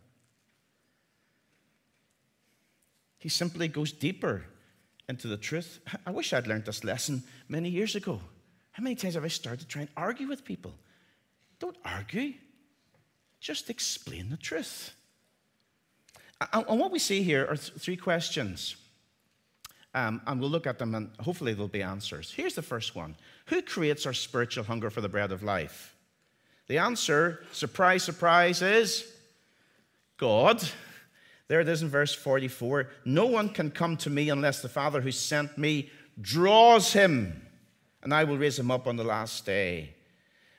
He 3.19 3.29
simply 3.29 3.69
goes 3.69 3.93
deeper 3.93 4.45
into 5.09 5.29
the 5.29 5.37
truth. 5.37 5.81
I 6.07 6.11
wish 6.11 6.33
I'd 6.33 6.47
learned 6.47 6.65
this 6.65 6.85
lesson 6.85 7.23
many 7.49 7.69
years 7.69 7.97
ago. 7.97 8.21
How 8.77 8.83
many 8.83 8.95
times 8.95 9.15
have 9.15 9.25
I 9.25 9.29
started 9.29 9.61
to 9.61 9.67
try 9.67 9.81
and 9.81 9.91
argue 9.97 10.29
with 10.29 10.45
people? 10.45 10.75
Don't 11.61 11.79
argue, 11.83 12.35
just 13.41 13.71
explain 13.71 14.29
the 14.29 14.37
truth. 14.37 14.95
And 16.53 16.79
what 16.79 16.91
we 16.91 16.99
see 16.99 17.23
here 17.23 17.47
are 17.49 17.57
three 17.57 17.97
questions. 17.97 18.77
Um, 19.95 20.21
and 20.27 20.39
we'll 20.39 20.51
look 20.51 20.67
at 20.67 20.79
them 20.79 20.95
and 20.95 21.09
hopefully 21.21 21.55
there'll 21.55 21.69
be 21.69 21.83
answers. 21.83 22.31
Here's 22.31 22.55
the 22.55 22.61
first 22.61 22.95
one 22.95 23.17
Who 23.47 23.63
creates 23.63 24.05
our 24.05 24.13
spiritual 24.13 24.65
hunger 24.65 24.91
for 24.91 25.01
the 25.01 25.09
bread 25.09 25.33
of 25.33 25.43
life? 25.43 25.97
The 26.67 26.77
answer, 26.77 27.47
surprise, 27.53 28.03
surprise, 28.03 28.61
is 28.61 29.11
God. 30.19 30.63
There 31.49 31.61
it 31.61 31.69
is 31.69 31.81
in 31.81 31.89
verse 31.89 32.13
44. 32.13 32.91
No 33.07 33.25
one 33.25 33.49
can 33.49 33.71
come 33.71 33.97
to 33.99 34.11
me 34.11 34.29
unless 34.29 34.61
the 34.61 34.69
Father 34.69 35.01
who 35.01 35.13
sent 35.13 35.57
me 35.57 35.91
draws 36.21 36.93
him, 36.93 37.46
and 38.03 38.15
I 38.15 38.25
will 38.25 38.39
raise 38.39 38.59
him 38.59 38.71
up 38.71 38.87
on 38.87 38.97
the 38.97 39.05
last 39.05 39.45
day. 39.45 39.95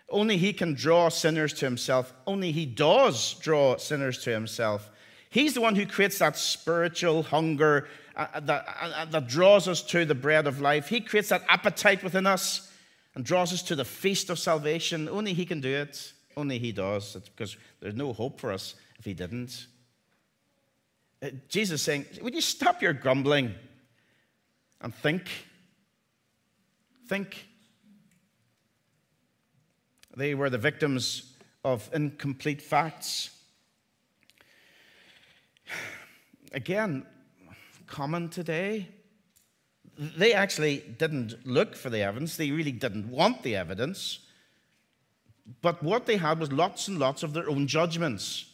Only 0.10 0.38
he 0.38 0.54
can 0.54 0.74
draw 0.74 1.10
sinners 1.10 1.54
to 1.54 1.66
himself. 1.66 2.14
Only 2.26 2.52
he 2.52 2.66
does 2.66 3.34
draw 3.36 3.78
sinners 3.78 4.20
to 4.24 4.32
himself. 4.32 4.90
He's 5.30 5.54
the 5.54 5.62
one 5.62 5.76
who 5.76 5.86
creates 5.86 6.20
that 6.20 6.38
spiritual 6.38 7.24
hunger 7.24 7.88
uh, 8.16 8.28
uh 8.34 8.40
that, 8.42 8.66
uh, 8.82 9.06
that 9.06 9.28
draws 9.28 9.68
us 9.68 9.82
to 9.84 10.06
the 10.06 10.16
bread 10.16 10.48
of 10.48 10.62
life. 10.62 10.88
He 10.88 11.02
creates 11.02 11.30
that 11.30 11.44
appetite 11.50 12.04
within 12.04 12.26
us 12.26 12.72
and 13.16 13.26
draws 13.26 13.52
us 13.52 13.62
to 13.64 13.76
the 13.76 13.86
feast 13.86 14.30
of 14.30 14.40
salvation. 14.40 15.10
Only 15.10 15.34
He 15.34 15.46
can 15.46 15.60
do 15.60 15.74
it. 15.74 16.14
Only 16.38 16.60
He 16.60 16.72
does. 16.72 17.16
It's 17.16 17.30
because 17.30 17.58
there's 17.82 17.96
no 17.96 18.14
hope 18.14 18.40
for 18.40 18.52
us 18.52 18.76
if 18.98 19.06
He 19.06 19.14
didn't. 19.14 19.68
Jesus 21.50 21.82
saying, 21.82 22.06
Would 22.22 22.36
you 22.36 22.42
stop 22.42 22.82
your 22.82 22.94
grumbling 22.94 23.56
and 24.82 24.94
think? 24.94 25.30
Think. 27.08 27.48
They 30.16 30.36
were 30.36 30.50
the 30.50 30.58
victims 30.58 31.34
of 31.64 31.90
incomplete 31.94 32.62
facts. 32.62 33.30
Again, 36.54 37.06
common 37.86 38.30
today. 38.30 38.88
They 39.98 40.34
actually 40.34 40.80
didn't 40.98 41.46
look 41.46 41.76
for 41.76 41.90
the 41.90 42.02
evidence, 42.02 42.38
they 42.38 42.52
really 42.52 42.72
didn't 42.72 43.10
want 43.10 43.44
the 43.44 43.56
evidence. 43.56 44.20
But 45.62 45.82
what 45.82 46.06
they 46.06 46.18
had 46.18 46.40
was 46.40 46.52
lots 46.52 46.88
and 46.88 47.00
lots 47.00 47.24
of 47.24 47.34
their 47.34 47.50
own 47.50 47.68
judgments. 47.68 48.46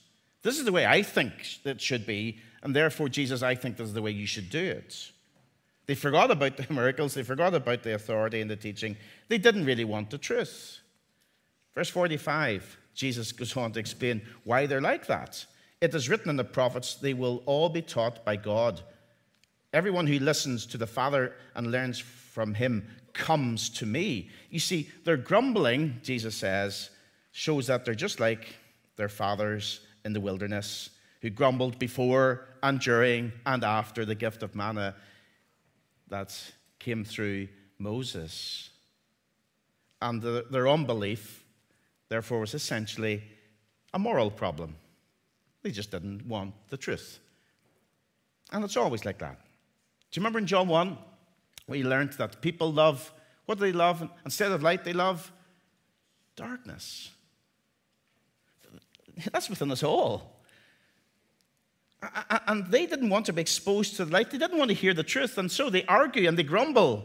This 0.43 0.59
is 0.59 0.65
the 0.65 0.71
way 0.71 0.85
I 0.85 1.01
think 1.01 1.33
it 1.65 1.81
should 1.81 2.05
be, 2.05 2.39
and 2.61 2.75
therefore, 2.75 3.09
Jesus, 3.09 3.41
I 3.41 3.55
think 3.55 3.77
this 3.77 3.87
is 3.87 3.93
the 3.93 4.01
way 4.01 4.11
you 4.11 4.27
should 4.27 4.49
do 4.49 4.63
it. 4.63 5.11
They 5.85 5.95
forgot 5.95 6.31
about 6.31 6.57
the 6.57 6.65
miracles, 6.73 7.13
they 7.13 7.23
forgot 7.23 7.53
about 7.53 7.83
the 7.83 7.95
authority 7.95 8.41
and 8.41 8.49
the 8.49 8.55
teaching. 8.55 8.95
They 9.27 9.37
didn't 9.37 9.65
really 9.65 9.83
want 9.83 10.09
the 10.09 10.17
truth. 10.17 10.79
Verse 11.75 11.89
45, 11.89 12.77
Jesus 12.93 13.31
goes 13.31 13.55
on 13.57 13.71
to 13.73 13.79
explain 13.79 14.21
why 14.43 14.65
they're 14.65 14.81
like 14.81 15.07
that. 15.07 15.45
It 15.81 15.93
is 15.93 16.07
written 16.07 16.29
in 16.29 16.37
the 16.37 16.43
prophets, 16.43 16.95
they 16.95 17.13
will 17.13 17.43
all 17.45 17.67
be 17.67 17.81
taught 17.81 18.23
by 18.23 18.35
God. 18.35 18.81
Everyone 19.73 20.07
who 20.07 20.19
listens 20.19 20.65
to 20.67 20.77
the 20.77 20.87
Father 20.87 21.33
and 21.55 21.71
learns 21.71 21.99
from 21.99 22.53
him 22.53 22.87
comes 23.13 23.69
to 23.69 23.85
me. 23.85 24.29
You 24.49 24.59
see, 24.59 24.89
their 25.03 25.17
grumbling, 25.17 25.99
Jesus 26.03 26.35
says, 26.35 26.89
shows 27.31 27.67
that 27.67 27.83
they're 27.83 27.95
just 27.95 28.19
like 28.19 28.55
their 28.95 29.09
fathers 29.09 29.81
in 30.05 30.13
the 30.13 30.21
wilderness 30.21 30.91
who 31.21 31.29
grumbled 31.29 31.79
before 31.79 32.45
and 32.61 32.79
during 32.79 33.31
and 33.45 33.63
after 33.63 34.05
the 34.05 34.15
gift 34.15 34.43
of 34.43 34.55
manna 34.55 34.95
that 36.13 36.39
came 36.77 37.03
through 37.03 37.47
Moses. 37.79 38.69
And 39.99 40.21
the, 40.21 40.45
their 40.51 40.67
unbelief, 40.67 41.43
therefore, 42.07 42.41
was 42.41 42.53
essentially 42.53 43.23
a 43.95 43.97
moral 43.97 44.29
problem. 44.29 44.75
They 45.63 45.71
just 45.71 45.89
didn't 45.89 46.27
want 46.27 46.53
the 46.69 46.77
truth. 46.77 47.19
And 48.51 48.63
it's 48.63 48.77
always 48.77 49.05
like 49.05 49.17
that. 49.19 49.39
Do 50.11 50.19
you 50.19 50.21
remember 50.21 50.37
in 50.37 50.45
John 50.45 50.67
1? 50.67 50.97
We 51.67 51.83
learned 51.83 52.13
that 52.13 52.41
people 52.41 52.71
love, 52.71 53.11
what 53.47 53.57
do 53.57 53.65
they 53.65 53.71
love? 53.71 54.07
Instead 54.23 54.51
of 54.51 54.61
light, 54.61 54.83
they 54.83 54.93
love 54.93 55.31
darkness. 56.35 57.09
That's 59.31 59.49
within 59.49 59.71
us 59.71 59.81
all. 59.81 60.32
And 62.47 62.67
they 62.67 62.85
didn't 62.85 63.09
want 63.09 63.25
to 63.27 63.33
be 63.33 63.41
exposed 63.41 63.95
to 63.97 64.05
the 64.05 64.11
light. 64.11 64.31
They 64.31 64.37
didn't 64.37 64.57
want 64.57 64.69
to 64.69 64.75
hear 64.75 64.93
the 64.93 65.03
truth. 65.03 65.37
And 65.37 65.51
so 65.51 65.69
they 65.69 65.85
argue 65.85 66.27
and 66.27 66.37
they 66.37 66.43
grumble. 66.43 67.03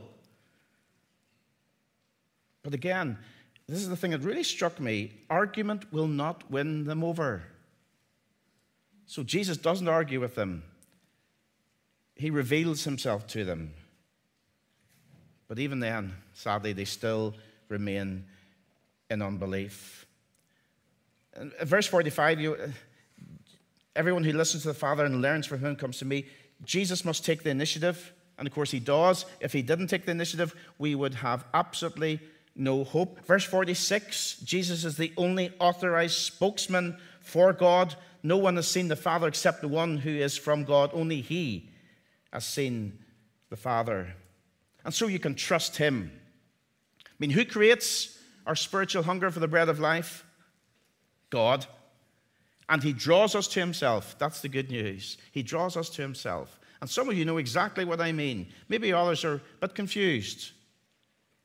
But 2.62 2.74
again, 2.74 3.18
this 3.66 3.78
is 3.78 3.88
the 3.88 3.96
thing 3.96 4.10
that 4.12 4.22
really 4.22 4.42
struck 4.42 4.80
me 4.80 5.12
argument 5.30 5.92
will 5.92 6.08
not 6.08 6.50
win 6.50 6.84
them 6.84 7.04
over. 7.04 7.42
So 9.06 9.22
Jesus 9.22 9.56
doesn't 9.56 9.88
argue 9.88 10.20
with 10.20 10.34
them 10.34 10.62
he 12.18 12.30
reveals 12.30 12.84
himself 12.84 13.26
to 13.28 13.44
them. 13.44 13.72
But 15.46 15.58
even 15.60 15.80
then, 15.80 16.14
sadly, 16.34 16.72
they 16.72 16.84
still 16.84 17.34
remain 17.68 18.26
in 19.08 19.22
unbelief. 19.22 20.04
Verse 21.62 21.86
45, 21.86 22.40
you, 22.40 22.72
everyone 23.98 24.22
who 24.22 24.32
listens 24.32 24.62
to 24.62 24.68
the 24.68 24.74
Father 24.74 25.04
and 25.04 25.20
learns 25.20 25.44
from 25.44 25.58
him 25.58 25.74
comes 25.74 25.98
to 25.98 26.04
me. 26.04 26.26
Jesus 26.64 27.04
must 27.04 27.24
take 27.24 27.42
the 27.42 27.50
initiative. 27.50 28.12
And 28.38 28.46
of 28.46 28.54
course, 28.54 28.70
he 28.70 28.78
does. 28.78 29.26
If 29.40 29.52
he 29.52 29.60
didn't 29.60 29.88
take 29.88 30.04
the 30.04 30.12
initiative, 30.12 30.54
we 30.78 30.94
would 30.94 31.14
have 31.14 31.44
absolutely 31.52 32.20
no 32.54 32.84
hope. 32.84 33.26
Verse 33.26 33.44
46 33.44 34.38
Jesus 34.44 34.84
is 34.84 34.96
the 34.96 35.12
only 35.16 35.52
authorized 35.58 36.14
spokesman 36.14 36.96
for 37.20 37.52
God. 37.52 37.96
No 38.22 38.36
one 38.36 38.56
has 38.56 38.68
seen 38.68 38.86
the 38.86 38.96
Father 38.96 39.26
except 39.26 39.60
the 39.60 39.68
one 39.68 39.98
who 39.98 40.10
is 40.10 40.36
from 40.36 40.62
God. 40.64 40.90
Only 40.92 41.20
he 41.20 41.68
has 42.32 42.46
seen 42.46 42.98
the 43.50 43.56
Father. 43.56 44.14
And 44.84 44.94
so 44.94 45.08
you 45.08 45.18
can 45.18 45.34
trust 45.34 45.76
him. 45.76 46.12
I 47.04 47.14
mean, 47.18 47.30
who 47.30 47.44
creates 47.44 48.16
our 48.46 48.54
spiritual 48.54 49.02
hunger 49.02 49.30
for 49.30 49.40
the 49.40 49.48
bread 49.48 49.68
of 49.68 49.80
life? 49.80 50.24
God. 51.30 51.66
And 52.68 52.82
he 52.82 52.92
draws 52.92 53.34
us 53.34 53.48
to 53.48 53.60
himself. 53.60 54.16
That's 54.18 54.40
the 54.40 54.48
good 54.48 54.70
news. 54.70 55.16
He 55.32 55.42
draws 55.42 55.76
us 55.76 55.88
to 55.90 56.02
himself. 56.02 56.58
And 56.80 56.88
some 56.88 57.08
of 57.08 57.16
you 57.16 57.24
know 57.24 57.38
exactly 57.38 57.84
what 57.84 58.00
I 58.00 58.12
mean. 58.12 58.48
Maybe 58.68 58.92
others 58.92 59.24
are 59.24 59.36
a 59.36 59.40
bit 59.60 59.74
confused. 59.74 60.52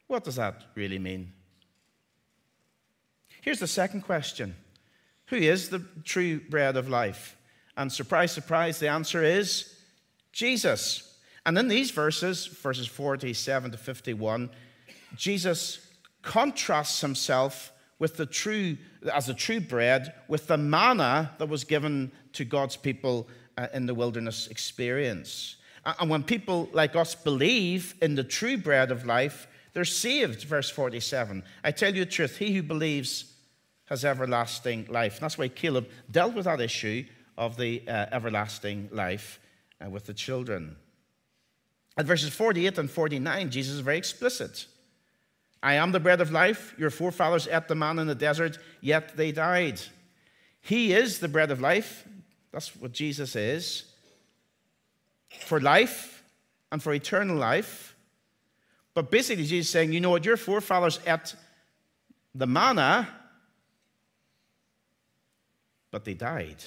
What 0.08 0.24
does 0.24 0.36
that 0.36 0.64
really 0.76 1.00
mean? 1.00 1.32
Here's 3.42 3.60
the 3.60 3.68
second 3.68 4.02
question 4.02 4.56
Who 5.28 5.38
is 5.38 5.70
the 5.70 5.84
true 6.04 6.40
bread 6.40 6.78
of 6.78 6.90
life? 6.90 7.36
And 7.76 7.92
surprise, 7.92 8.32
surprise, 8.32 8.80
the 8.80 8.90
answer 8.90 9.24
is 9.24 9.76
Jesus. 10.32 11.18
And 11.46 11.58
in 11.58 11.68
these 11.68 11.92
verses, 11.92 12.46
verses 12.46 12.88
47 12.88 13.72
to 13.72 13.78
51, 13.78 14.50
Jesus 15.16 15.86
contrasts 16.22 17.02
himself 17.02 17.73
with 18.00 18.18
the 18.18 18.26
true, 18.26 18.78
as 19.14 19.30
a 19.30 19.34
true 19.34 19.60
bread 19.60 20.14
with 20.28 20.48
the 20.48 20.58
manna 20.58 21.32
that 21.38 21.50
was 21.50 21.64
given 21.64 22.12
to 22.34 22.46
God's 22.46 22.76
people 22.76 23.28
uh, 23.58 23.68
in 23.74 23.86
the 23.86 23.94
wilderness 23.94 24.48
experience. 24.48 25.58
And 25.86 26.10
when 26.10 26.24
people 26.24 26.70
like 26.74 26.96
us 26.96 27.14
believe 27.14 27.96
in 28.02 28.16
the 28.16 28.24
true 28.24 28.58
bread 28.58 28.92
of 28.92 29.06
life, 29.06 29.48
they're 29.74 29.86
saved, 29.86 30.44
verse 30.44 30.70
47. 30.70 31.44
I 31.64 31.72
tell 31.72 31.94
you 31.94 32.06
the 32.06 32.12
truth, 32.12 32.38
he 32.38 32.54
who 32.54 32.64
believes 32.64 33.34
has 33.86 34.06
everlasting 34.06 34.88
life. 34.90 35.16
And 35.16 35.24
that's 35.24 35.38
why 35.38 35.50
Caleb 35.50 35.90
dealt 36.10 36.36
with 36.36 36.46
that 36.46 36.62
issue 36.62 37.06
of 37.38 37.58
the 37.58 37.84
uh, 37.88 38.06
everlasting 38.12 38.90
life 38.92 39.40
uh, 39.84 39.90
with 39.90 40.06
the 40.06 40.14
children. 40.14 40.78
At 41.98 42.06
verses 42.06 42.34
48 42.34 42.78
and 42.78 42.90
49, 42.90 43.52
Jesus 43.52 43.76
is 43.76 43.80
very 43.82 43.98
explicit. 43.98 44.68
I 45.64 45.76
am 45.76 45.94
the 45.94 46.00
bread 46.02 46.20
of 46.20 46.30
life. 46.30 46.76
Your 46.78 46.90
forefathers 46.90 47.48
ate 47.48 47.70
the 47.70 47.76
manna 47.76 48.02
in 48.02 48.08
the 48.08 48.16
desert, 48.16 48.58
yet 48.82 49.16
they 49.16 49.32
died. 49.32 49.80
He 50.60 50.94
is 50.94 51.20
the 51.20 51.30
bread 51.30 51.52
of 51.52 51.62
life. 51.62 52.06
That's 52.52 52.76
what 52.76 52.92
Jesus 52.92 53.36
is. 53.38 53.86
For 55.40 55.62
life 55.62 56.22
and 56.70 56.84
for 56.84 56.94
eternal 56.94 57.38
life. 57.38 57.96
But 58.94 59.10
basically, 59.10 59.46
Jesus 59.46 59.68
is 59.68 59.72
saying, 59.72 59.94
you 59.94 60.02
know 60.02 60.10
what, 60.10 60.26
your 60.26 60.38
forefathers 60.38 61.00
ate 61.08 61.34
the 62.36 62.46
manna, 62.46 63.08
but 65.92 66.04
they 66.04 66.14
died. 66.14 66.64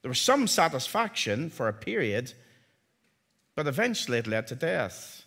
There 0.00 0.08
was 0.08 0.18
some 0.18 0.46
satisfaction 0.46 1.50
for 1.50 1.68
a 1.68 1.72
period, 1.74 2.32
but 3.54 3.66
eventually 3.66 4.18
it 4.18 4.26
led 4.26 4.46
to 4.46 4.54
death. 4.54 5.26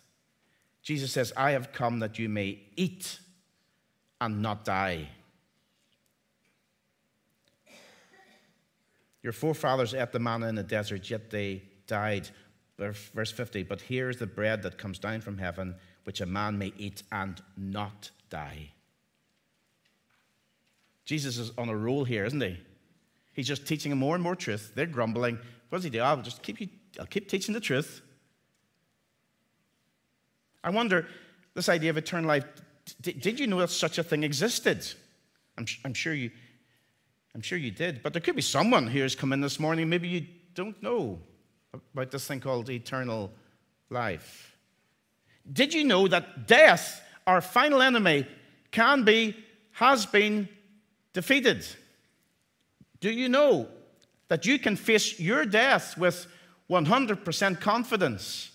Jesus 0.84 1.10
says, 1.10 1.32
I 1.34 1.52
have 1.52 1.72
come 1.72 1.98
that 2.00 2.18
you 2.18 2.28
may 2.28 2.60
eat 2.76 3.18
and 4.20 4.42
not 4.42 4.64
die. 4.64 5.08
Your 9.22 9.32
forefathers 9.32 9.94
ate 9.94 10.12
the 10.12 10.18
manna 10.18 10.48
in 10.48 10.54
the 10.54 10.62
desert, 10.62 11.08
yet 11.08 11.30
they 11.30 11.62
died. 11.86 12.28
Verse 12.76 13.32
50 13.32 13.62
But 13.62 13.80
here 13.80 14.10
is 14.10 14.18
the 14.18 14.26
bread 14.26 14.62
that 14.62 14.76
comes 14.76 14.98
down 14.98 15.22
from 15.22 15.38
heaven, 15.38 15.74
which 16.04 16.20
a 16.20 16.26
man 16.26 16.58
may 16.58 16.74
eat 16.76 17.02
and 17.10 17.40
not 17.56 18.10
die. 18.28 18.70
Jesus 21.06 21.38
is 21.38 21.52
on 21.56 21.70
a 21.70 21.76
roll 21.76 22.04
here, 22.04 22.26
isn't 22.26 22.40
he? 22.40 22.58
He's 23.32 23.48
just 23.48 23.66
teaching 23.66 23.90
them 23.90 23.98
more 23.98 24.14
and 24.14 24.22
more 24.22 24.36
truth. 24.36 24.72
They're 24.74 24.86
grumbling. 24.86 25.38
What 25.70 25.78
does 25.78 25.84
he 25.84 25.90
do? 25.90 26.00
I'll 26.00 26.20
just 26.20 26.42
keep, 26.42 26.60
you, 26.60 26.68
I'll 27.00 27.06
keep 27.06 27.28
teaching 27.28 27.54
the 27.54 27.60
truth. 27.60 28.02
I 30.64 30.70
wonder, 30.70 31.06
this 31.54 31.68
idea 31.68 31.90
of 31.90 31.96
eternal 31.96 32.26
life, 32.26 32.44
did, 33.00 33.38
you 33.38 33.46
know 33.46 33.60
that 33.60 33.70
such 33.70 33.98
a 33.98 34.02
thing 34.02 34.24
existed? 34.24 34.84
I'm, 35.56 35.66
I'm 35.84 35.94
sure 35.94 36.12
you 36.12 36.30
I'm 37.34 37.40
sure 37.40 37.58
you 37.58 37.70
did. 37.70 38.02
But 38.02 38.12
there 38.12 38.22
could 38.22 38.36
be 38.36 38.42
someone 38.42 38.86
who 38.86 39.00
has 39.00 39.14
come 39.14 39.32
in 39.32 39.40
this 39.40 39.58
morning, 39.58 39.88
maybe 39.88 40.08
you 40.08 40.26
don't 40.54 40.80
know 40.82 41.18
about 41.72 42.10
this 42.10 42.26
thing 42.26 42.40
called 42.40 42.70
eternal 42.70 43.32
life. 43.90 44.56
Did 45.52 45.74
you 45.74 45.84
know 45.84 46.06
that 46.08 46.46
death, 46.46 47.02
our 47.26 47.40
final 47.40 47.82
enemy, 47.82 48.26
can 48.70 49.04
be, 49.04 49.36
has 49.72 50.06
been 50.06 50.48
defeated? 51.12 51.66
Do 53.00 53.10
you 53.10 53.28
know 53.28 53.68
that 54.28 54.46
you 54.46 54.58
can 54.58 54.76
face 54.76 55.18
your 55.18 55.44
death 55.44 55.98
with 55.98 56.26
100% 56.70 57.60
confidence? 57.60 58.52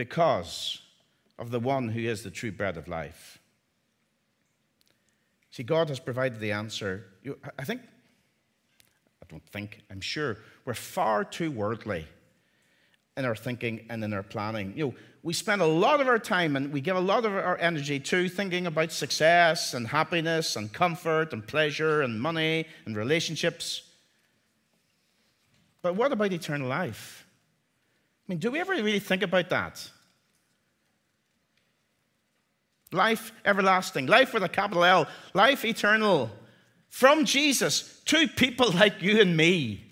Because 0.00 0.80
of 1.38 1.50
the 1.50 1.60
one 1.60 1.90
who 1.90 2.00
is 2.00 2.22
the 2.22 2.30
true 2.30 2.50
bread 2.50 2.78
of 2.78 2.88
life. 2.88 3.38
See, 5.50 5.62
God 5.62 5.90
has 5.90 6.00
provided 6.00 6.40
the 6.40 6.52
answer. 6.52 7.04
I 7.58 7.64
think, 7.64 7.82
I 9.22 9.26
don't 9.28 9.44
think, 9.44 9.82
I'm 9.90 10.00
sure, 10.00 10.38
we're 10.64 10.72
far 10.72 11.22
too 11.22 11.50
worldly 11.50 12.06
in 13.18 13.26
our 13.26 13.36
thinking 13.36 13.84
and 13.90 14.02
in 14.02 14.14
our 14.14 14.22
planning. 14.22 14.72
You 14.74 14.86
know, 14.86 14.94
we 15.22 15.34
spend 15.34 15.60
a 15.60 15.66
lot 15.66 16.00
of 16.00 16.08
our 16.08 16.18
time 16.18 16.56
and 16.56 16.72
we 16.72 16.80
give 16.80 16.96
a 16.96 17.00
lot 17.00 17.26
of 17.26 17.34
our 17.34 17.58
energy 17.58 18.00
to 18.00 18.26
thinking 18.30 18.66
about 18.66 18.92
success 18.92 19.74
and 19.74 19.86
happiness 19.86 20.56
and 20.56 20.72
comfort 20.72 21.34
and 21.34 21.46
pleasure 21.46 22.00
and 22.00 22.18
money 22.18 22.66
and 22.86 22.96
relationships. 22.96 23.82
But 25.82 25.94
what 25.94 26.10
about 26.10 26.32
eternal 26.32 26.68
life? 26.68 27.26
Mean, 28.30 28.38
do 28.38 28.50
we 28.50 28.60
ever 28.60 28.72
really 28.72 29.00
think 29.00 29.22
about 29.22 29.50
that? 29.50 29.90
life 32.92 33.32
everlasting, 33.44 34.06
life 34.06 34.34
with 34.34 34.42
a 34.42 34.48
capital 34.48 34.84
L, 34.84 35.06
life 35.34 35.64
eternal 35.64 36.30
from 36.88 37.24
Jesus 37.24 38.00
to 38.06 38.26
people 38.26 38.70
like 38.74 39.02
you 39.02 39.20
and 39.20 39.36
me. 39.36 39.84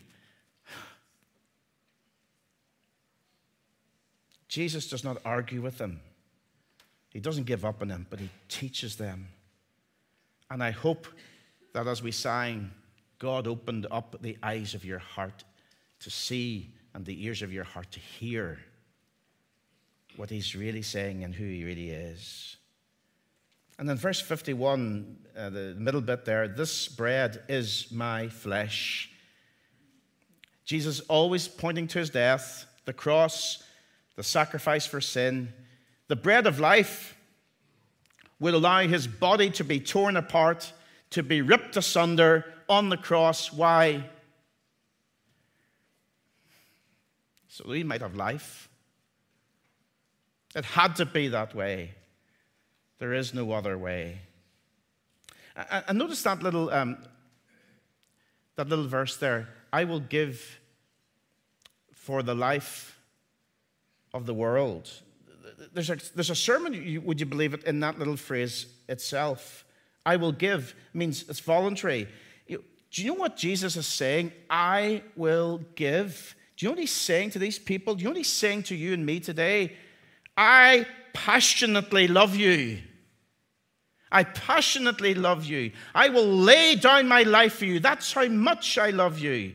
Jesus 4.49 4.89
does 4.89 5.05
not 5.05 5.19
argue 5.25 5.61
with 5.61 5.79
them. 5.79 6.01
He 7.11 7.21
doesn't 7.21 7.45
give 7.45 7.65
up 7.65 7.83
on 7.83 7.89
them, 7.89 8.07
but 8.09 8.19
he 8.19 8.31
teaches 8.49 8.97
them. 8.97 9.29
And 10.51 10.63
I 10.63 10.71
hope 10.71 11.07
that 11.75 11.87
as 11.87 12.03
we 12.03 12.13
sang, 12.13 12.71
God 13.19 13.47
opened 13.47 13.87
up 13.91 14.17
the 14.21 14.39
eyes 14.43 14.75
of 14.75 14.85
your 14.85 14.99
heart 14.99 15.45
to 16.01 16.11
see 16.11 16.73
and 16.99 17.07
the 17.07 17.25
ears 17.25 17.43
of 17.43 17.53
your 17.53 17.63
heart 17.63 17.89
to 17.93 18.01
hear 18.01 18.59
what 20.17 20.31
he's 20.31 20.57
really 20.57 20.83
saying 20.83 21.23
and 21.23 21.33
who 21.33 21.45
he 21.45 21.65
really 21.65 21.91
is. 21.91 22.57
And 23.79 23.89
then 23.89 23.97
verse 23.97 24.21
51, 24.21 25.17
uh, 25.37 25.51
the 25.51 25.77
middle 25.79 26.01
bit 26.01 26.25
there, 26.25 26.49
this 26.49 26.89
bread 26.89 27.45
is 27.49 27.87
my 27.93 28.27
flesh. 28.27 29.13
Jesus 30.65 30.99
always 31.03 31.47
pointing 31.47 31.87
to 31.87 32.01
his 32.01 32.11
death, 32.11 32.67
the 32.85 32.93
cross, 32.93 33.63
the 34.17 34.25
sacrifice 34.25 34.85
for 34.85 35.01
sin. 35.01 35.53
The 36.09 36.17
bread 36.17 36.49
of 36.49 36.59
life 36.59 37.17
will 38.41 38.57
allow 38.57 38.81
his 38.81 39.07
body 39.07 39.51
to 39.51 39.63
be 39.63 39.79
torn 39.79 40.17
apart, 40.17 40.73
to 41.11 41.23
be 41.23 41.43
ripped 41.43 41.77
asunder 41.77 42.45
on 42.69 42.89
the 42.89 42.97
cross. 42.97 43.53
Why? 43.53 44.11
So 47.59 47.65
we 47.67 47.83
might 47.83 48.03
have 48.03 48.15
life. 48.15 48.69
It 50.55 50.65
had 50.65 50.95
to 50.95 51.05
be 51.05 51.27
that 51.27 51.57
way. 51.57 51.93
There 53.01 53.13
is 53.13 53.35
no 53.35 53.51
other 53.51 53.77
way. 53.77 54.21
And 55.89 55.99
notice 55.99 56.23
that 56.23 56.41
little, 56.41 56.71
um, 56.71 56.99
that 58.55 58.69
little 58.69 58.87
verse 58.87 59.17
there. 59.17 59.49
I 59.73 59.83
will 59.83 59.99
give 59.99 60.61
for 61.93 62.23
the 62.23 62.37
life 62.37 62.97
of 64.15 64.25
the 64.25 64.35
world. 64.35 64.89
There's 65.75 65.91
a, 65.91 65.99
there's 66.15 66.31
a 66.31 66.37
sermon, 66.37 67.03
would 67.05 67.19
you 67.19 67.27
believe 67.27 67.55
it, 67.55 67.65
in 67.65 67.81
that 67.81 67.99
little 67.99 68.17
phrase 68.17 68.67
itself. 68.89 69.65
I 70.07 70.15
will 70.15 70.31
give 70.31 70.77
means 70.95 71.29
it's 71.29 71.41
voluntary. 71.41 72.07
do 72.47 72.63
you 72.93 73.09
know 73.09 73.15
what 73.15 73.37
Jesus 73.37 73.75
is 73.75 73.89
saying? 73.89 74.31
I 74.49 75.03
will 75.17 75.63
give. 75.75 76.37
Do 76.59 76.67
you 76.67 76.71
know 76.71 76.73
what 76.73 76.81
he's 76.81 76.91
saying 76.91 77.31
to 77.31 77.39
these 77.39 77.57
people? 77.57 77.95
Do 77.95 78.01
you 78.01 78.07
know 78.07 78.11
what 78.11 78.17
he's 78.17 78.33
saying 78.33 78.65
to 78.65 78.75
you 78.75 78.93
and 78.93 79.07
me 79.07 79.21
today? 79.21 79.77
I 80.37 80.87
passionately 81.13 82.09
love 82.09 82.35
you. 82.35 82.79
I 84.11 84.25
passionately 84.25 85.15
love 85.15 85.45
you. 85.45 85.71
I 85.95 86.09
will 86.09 86.27
lay 86.27 86.75
down 86.75 87.07
my 87.07 87.23
life 87.23 87.59
for 87.59 87.65
you. 87.65 87.79
That's 87.79 88.13
how 88.13 88.27
much 88.27 88.77
I 88.77 88.91
love 88.91 89.21
you. 89.21 89.55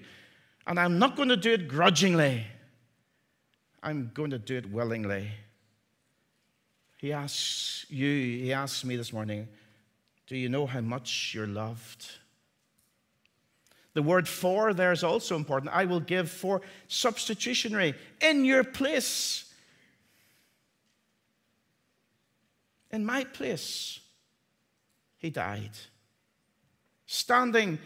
And 0.65 0.79
I'm 0.79 0.97
not 0.97 1.17
going 1.17 1.27
to 1.27 1.35
do 1.35 1.51
it 1.51 1.67
grudgingly, 1.67 2.45
I'm 3.81 4.11
going 4.13 4.31
to 4.31 4.39
do 4.39 4.55
it 4.55 4.71
willingly. 4.71 5.29
He 6.99 7.11
asks 7.11 7.85
you, 7.89 8.07
he 8.07 8.53
asks 8.53 8.85
me 8.85 8.95
this 8.95 9.11
morning, 9.11 9.49
do 10.25 10.37
you 10.37 10.47
know 10.47 10.65
how 10.65 10.79
much 10.79 11.33
you're 11.35 11.47
loved? 11.47 12.09
The 13.93 14.01
word 14.01 14.27
for 14.27 14.73
there 14.73 14.91
is 14.91 15.03
also 15.03 15.35
important. 15.35 15.71
I 15.73 15.85
will 15.85 15.99
give 15.99 16.29
for 16.29 16.61
substitutionary 16.87 17.93
in 18.21 18.43
your 18.43 18.63
place. 18.63 19.51
In 22.91 23.05
my 23.05 23.23
place, 23.23 23.99
he 25.17 25.29
died. 25.29 25.71
Standing 27.05 27.79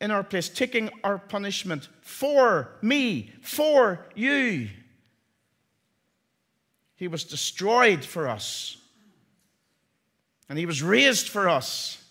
in 0.00 0.10
our 0.10 0.22
place, 0.22 0.48
taking 0.48 0.90
our 1.02 1.18
punishment 1.18 1.88
for 2.00 2.70
me, 2.80 3.32
for 3.42 4.06
you. 4.14 4.68
He 6.96 7.08
was 7.08 7.24
destroyed 7.24 8.04
for 8.04 8.28
us. 8.28 8.76
And 10.48 10.58
he 10.58 10.66
was 10.66 10.82
raised 10.82 11.28
for 11.28 11.48
us 11.48 12.04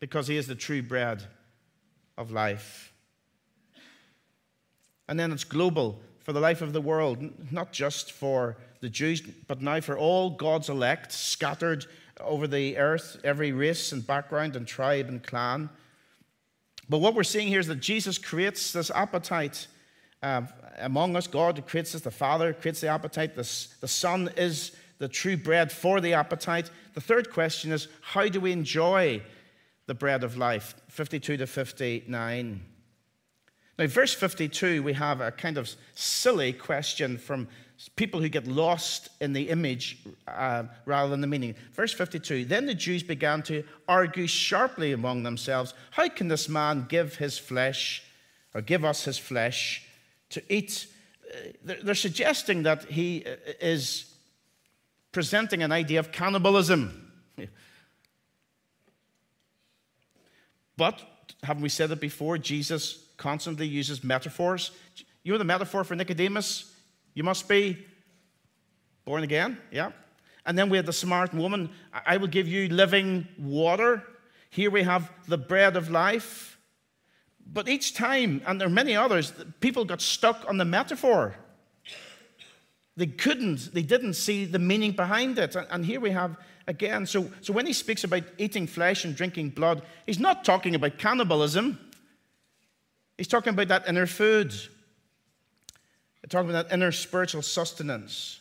because 0.00 0.26
he 0.26 0.36
is 0.36 0.46
the 0.46 0.54
true 0.54 0.82
bread 0.82 1.22
of 2.16 2.30
life. 2.30 2.92
And 5.08 5.18
then 5.18 5.32
it's 5.32 5.44
global 5.44 6.00
for 6.18 6.32
the 6.32 6.40
life 6.40 6.62
of 6.62 6.72
the 6.72 6.80
world, 6.80 7.18
not 7.52 7.72
just 7.72 8.12
for 8.12 8.56
the 8.80 8.88
Jews, 8.88 9.20
but 9.20 9.62
now 9.62 9.80
for 9.80 9.96
all 9.96 10.30
God's 10.30 10.68
elect 10.68 11.12
scattered 11.12 11.86
over 12.20 12.46
the 12.46 12.76
earth, 12.78 13.20
every 13.22 13.52
race 13.52 13.92
and 13.92 14.06
background 14.06 14.56
and 14.56 14.66
tribe 14.66 15.08
and 15.08 15.22
clan. 15.22 15.70
But 16.88 16.98
what 16.98 17.14
we're 17.14 17.24
seeing 17.24 17.48
here 17.48 17.60
is 17.60 17.66
that 17.66 17.80
Jesus 17.80 18.18
creates 18.18 18.72
this 18.72 18.90
appetite 18.90 19.66
uh, 20.22 20.42
among 20.78 21.16
us. 21.16 21.26
God 21.26 21.64
creates 21.66 21.92
this, 21.92 22.02
the 22.02 22.10
Father 22.10 22.52
creates 22.52 22.80
the 22.80 22.88
appetite, 22.88 23.34
the, 23.34 23.66
the 23.80 23.88
Son 23.88 24.30
is 24.36 24.72
the 24.98 25.08
true 25.08 25.36
bread 25.36 25.70
for 25.70 26.00
the 26.00 26.14
appetite. 26.14 26.70
The 26.94 27.00
third 27.00 27.30
question 27.30 27.70
is 27.72 27.88
how 28.00 28.28
do 28.28 28.40
we 28.40 28.52
enjoy 28.52 29.22
the 29.86 29.94
bread 29.94 30.24
of 30.24 30.36
life? 30.36 30.74
52 30.88 31.36
to 31.38 31.46
59. 31.46 32.60
Now, 33.78 33.86
verse 33.86 34.14
52, 34.14 34.82
we 34.82 34.94
have 34.94 35.20
a 35.20 35.30
kind 35.30 35.58
of 35.58 35.70
silly 35.94 36.52
question 36.52 37.18
from 37.18 37.48
people 37.94 38.20
who 38.20 38.28
get 38.28 38.46
lost 38.46 39.10
in 39.20 39.32
the 39.32 39.50
image 39.50 39.98
uh, 40.26 40.64
rather 40.86 41.10
than 41.10 41.20
the 41.20 41.26
meaning. 41.26 41.54
Verse 41.72 41.92
52 41.92 42.46
Then 42.46 42.66
the 42.66 42.74
Jews 42.74 43.02
began 43.02 43.42
to 43.44 43.64
argue 43.86 44.26
sharply 44.26 44.92
among 44.92 45.22
themselves 45.22 45.74
How 45.90 46.08
can 46.08 46.28
this 46.28 46.48
man 46.48 46.86
give 46.88 47.16
his 47.16 47.38
flesh, 47.38 48.02
or 48.54 48.62
give 48.62 48.84
us 48.84 49.04
his 49.04 49.18
flesh, 49.18 49.86
to 50.30 50.42
eat? 50.48 50.86
Uh, 51.30 51.74
they're 51.82 51.94
suggesting 51.94 52.62
that 52.62 52.84
he 52.84 53.24
uh, 53.26 53.36
is 53.60 54.14
presenting 55.12 55.62
an 55.62 55.72
idea 55.72 55.98
of 55.98 56.12
cannibalism. 56.12 57.12
But, 60.76 61.02
haven't 61.42 61.62
we 61.62 61.68
said 61.68 61.90
it 61.90 62.00
before? 62.00 62.38
Jesus 62.38 63.04
constantly 63.16 63.66
uses 63.66 64.04
metaphors. 64.04 64.70
You 65.22 65.32
know 65.32 65.38
the 65.38 65.44
metaphor 65.44 65.84
for 65.84 65.96
Nicodemus? 65.96 66.72
You 67.14 67.24
must 67.24 67.48
be 67.48 67.84
born 69.04 69.22
again, 69.22 69.58
yeah? 69.70 69.92
And 70.44 70.56
then 70.56 70.68
we 70.68 70.76
have 70.76 70.86
the 70.86 70.92
Samaritan 70.92 71.38
woman. 71.38 71.70
I 71.92 72.18
will 72.18 72.28
give 72.28 72.46
you 72.46 72.68
living 72.68 73.26
water. 73.38 74.02
Here 74.50 74.70
we 74.70 74.82
have 74.82 75.10
the 75.26 75.38
bread 75.38 75.76
of 75.76 75.90
life. 75.90 76.58
But 77.52 77.68
each 77.68 77.94
time, 77.94 78.42
and 78.46 78.60
there 78.60 78.68
are 78.68 78.70
many 78.70 78.94
others, 78.94 79.32
people 79.60 79.84
got 79.84 80.00
stuck 80.00 80.44
on 80.48 80.58
the 80.58 80.64
metaphor. 80.64 81.36
They 82.96 83.06
couldn't, 83.06 83.74
they 83.74 83.82
didn't 83.82 84.14
see 84.14 84.44
the 84.44 84.58
meaning 84.58 84.92
behind 84.92 85.38
it. 85.38 85.56
And 85.70 85.84
here 85.84 86.00
we 86.00 86.10
have 86.10 86.36
again, 86.66 87.06
so, 87.06 87.30
so 87.40 87.52
when 87.52 87.66
he 87.66 87.72
speaks 87.72 88.04
about 88.04 88.24
eating 88.38 88.66
flesh 88.66 89.04
and 89.04 89.14
drinking 89.14 89.50
blood, 89.50 89.82
he's 90.06 90.18
not 90.18 90.44
talking 90.44 90.74
about 90.74 90.98
cannibalism. 90.98 91.78
He's 93.16 93.28
talking 93.28 93.54
about 93.54 93.68
that 93.68 93.88
inner 93.88 94.06
food. 94.06 94.52
He's 94.52 94.70
talking 96.28 96.50
about 96.50 96.68
that 96.68 96.74
inner 96.74 96.92
spiritual 96.92 97.42
sustenance. 97.42 98.40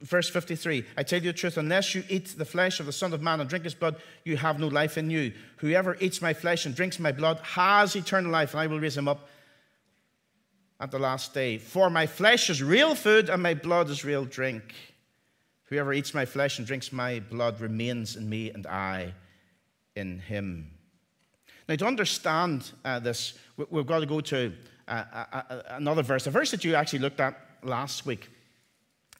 Verse 0.00 0.30
53 0.30 0.84
I 0.96 1.02
tell 1.02 1.20
you 1.20 1.32
the 1.32 1.38
truth, 1.38 1.56
unless 1.56 1.94
you 1.94 2.04
eat 2.08 2.34
the 2.38 2.44
flesh 2.44 2.78
of 2.80 2.86
the 2.86 2.92
Son 2.92 3.12
of 3.12 3.20
Man 3.20 3.40
and 3.40 3.50
drink 3.50 3.64
his 3.64 3.74
blood, 3.74 3.96
you 4.24 4.36
have 4.36 4.60
no 4.60 4.68
life 4.68 4.96
in 4.96 5.10
you. 5.10 5.32
Whoever 5.56 5.96
eats 6.00 6.22
my 6.22 6.34
flesh 6.34 6.66
and 6.66 6.74
drinks 6.74 6.98
my 6.98 7.12
blood 7.12 7.40
has 7.42 7.96
eternal 7.96 8.30
life, 8.30 8.52
and 8.54 8.60
I 8.60 8.68
will 8.68 8.80
raise 8.80 8.96
him 8.96 9.08
up 9.08 9.28
at 10.80 10.92
the 10.92 10.98
last 11.00 11.34
day. 11.34 11.58
For 11.58 11.90
my 11.90 12.06
flesh 12.06 12.48
is 12.48 12.62
real 12.62 12.94
food, 12.94 13.28
and 13.28 13.42
my 13.42 13.54
blood 13.54 13.90
is 13.90 14.04
real 14.04 14.24
drink. 14.24 14.74
Whoever 15.68 15.92
eats 15.92 16.14
my 16.14 16.24
flesh 16.24 16.58
and 16.58 16.66
drinks 16.66 16.92
my 16.92 17.20
blood 17.20 17.60
remains 17.60 18.16
in 18.16 18.28
me, 18.28 18.50
and 18.50 18.66
I 18.66 19.14
in 19.94 20.18
him. 20.18 20.70
Now, 21.68 21.76
to 21.76 21.86
understand 21.86 22.70
uh, 22.84 22.98
this, 22.98 23.34
we've 23.70 23.86
got 23.86 24.00
to 24.00 24.06
go 24.06 24.20
to 24.22 24.52
uh, 24.86 25.04
uh, 25.12 25.24
uh, 25.32 25.62
another 25.70 26.02
verse, 26.02 26.26
a 26.26 26.30
verse 26.30 26.50
that 26.52 26.64
you 26.64 26.74
actually 26.74 27.00
looked 27.00 27.20
at 27.20 27.38
last 27.62 28.06
week. 28.06 28.30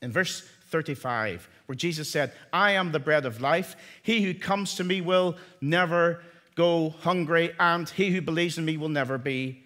In 0.00 0.10
verse 0.10 0.48
35, 0.70 1.48
where 1.66 1.76
Jesus 1.76 2.08
said, 2.08 2.32
I 2.52 2.72
am 2.72 2.92
the 2.92 2.98
bread 2.98 3.26
of 3.26 3.42
life. 3.42 3.76
He 4.02 4.22
who 4.22 4.32
comes 4.32 4.76
to 4.76 4.84
me 4.84 5.02
will 5.02 5.36
never 5.60 6.22
go 6.54 6.90
hungry, 7.00 7.52
and 7.60 7.88
he 7.88 8.10
who 8.10 8.22
believes 8.22 8.56
in 8.56 8.64
me 8.64 8.78
will 8.78 8.88
never 8.88 9.18
be 9.18 9.62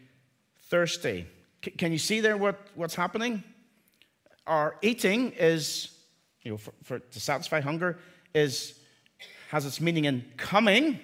thirsty. 0.64 1.26
C- 1.64 1.70
can 1.70 1.92
you 1.92 1.98
see 1.98 2.20
there 2.20 2.36
what, 2.36 2.58
what's 2.74 2.96
happening? 2.96 3.44
Our 4.46 4.76
eating 4.82 5.32
is, 5.32 5.91
you 6.42 6.52
know, 6.52 6.56
for, 6.56 6.72
for, 6.82 6.98
to 6.98 7.20
satisfy 7.20 7.60
hunger, 7.60 7.98
is, 8.34 8.74
has 9.50 9.66
its 9.66 9.80
meaning 9.80 10.04
in 10.06 10.24
coming 10.36 10.98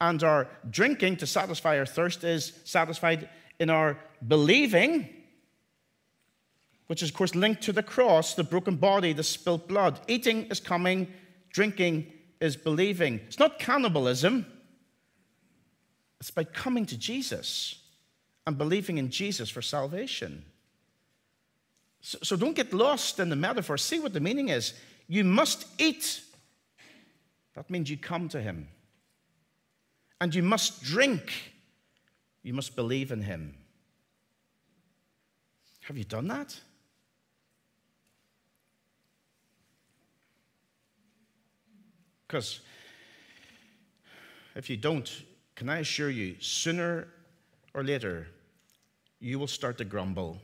and 0.00 0.22
our 0.22 0.48
drinking 0.70 1.16
to 1.16 1.26
satisfy 1.26 1.78
our 1.78 1.86
thirst 1.86 2.24
is 2.24 2.52
satisfied 2.64 3.28
in 3.58 3.68
our 3.68 3.98
believing, 4.26 5.08
which 6.86 7.02
is, 7.02 7.10
of 7.10 7.16
course, 7.16 7.34
linked 7.34 7.62
to 7.62 7.72
the 7.72 7.82
cross, 7.82 8.34
the 8.34 8.44
broken 8.44 8.76
body, 8.76 9.12
the 9.12 9.22
spilt 9.22 9.68
blood. 9.68 10.00
Eating 10.08 10.44
is 10.46 10.58
coming, 10.58 11.06
drinking 11.52 12.10
is 12.40 12.56
believing. 12.56 13.20
It's 13.26 13.38
not 13.38 13.58
cannibalism, 13.58 14.46
it's 16.18 16.30
by 16.30 16.44
coming 16.44 16.86
to 16.86 16.98
Jesus 16.98 17.76
and 18.46 18.56
believing 18.56 18.98
in 18.98 19.10
Jesus 19.10 19.48
for 19.48 19.62
salvation. 19.62 20.44
So, 22.00 22.18
so 22.22 22.36
don't 22.36 22.56
get 22.56 22.72
lost 22.72 23.20
in 23.20 23.28
the 23.28 23.36
metaphor. 23.36 23.76
See 23.78 24.00
what 24.00 24.12
the 24.12 24.20
meaning 24.20 24.48
is. 24.48 24.74
You 25.06 25.24
must 25.24 25.66
eat. 25.78 26.22
That 27.54 27.68
means 27.68 27.90
you 27.90 27.96
come 27.96 28.28
to 28.30 28.40
Him. 28.40 28.68
And 30.20 30.34
you 30.34 30.42
must 30.42 30.82
drink. 30.82 31.32
You 32.42 32.54
must 32.54 32.74
believe 32.74 33.12
in 33.12 33.22
him. 33.22 33.54
Have 35.82 35.98
you 35.98 36.04
done 36.04 36.28
that? 36.28 36.58
Because 42.26 42.60
if 44.54 44.70
you 44.70 44.76
don't, 44.76 45.10
can 45.56 45.68
I 45.68 45.78
assure 45.78 46.10
you, 46.10 46.36
sooner 46.38 47.08
or 47.74 47.82
later, 47.82 48.28
you 49.18 49.38
will 49.38 49.48
start 49.48 49.78
to 49.78 49.84
grumble. 49.84 50.40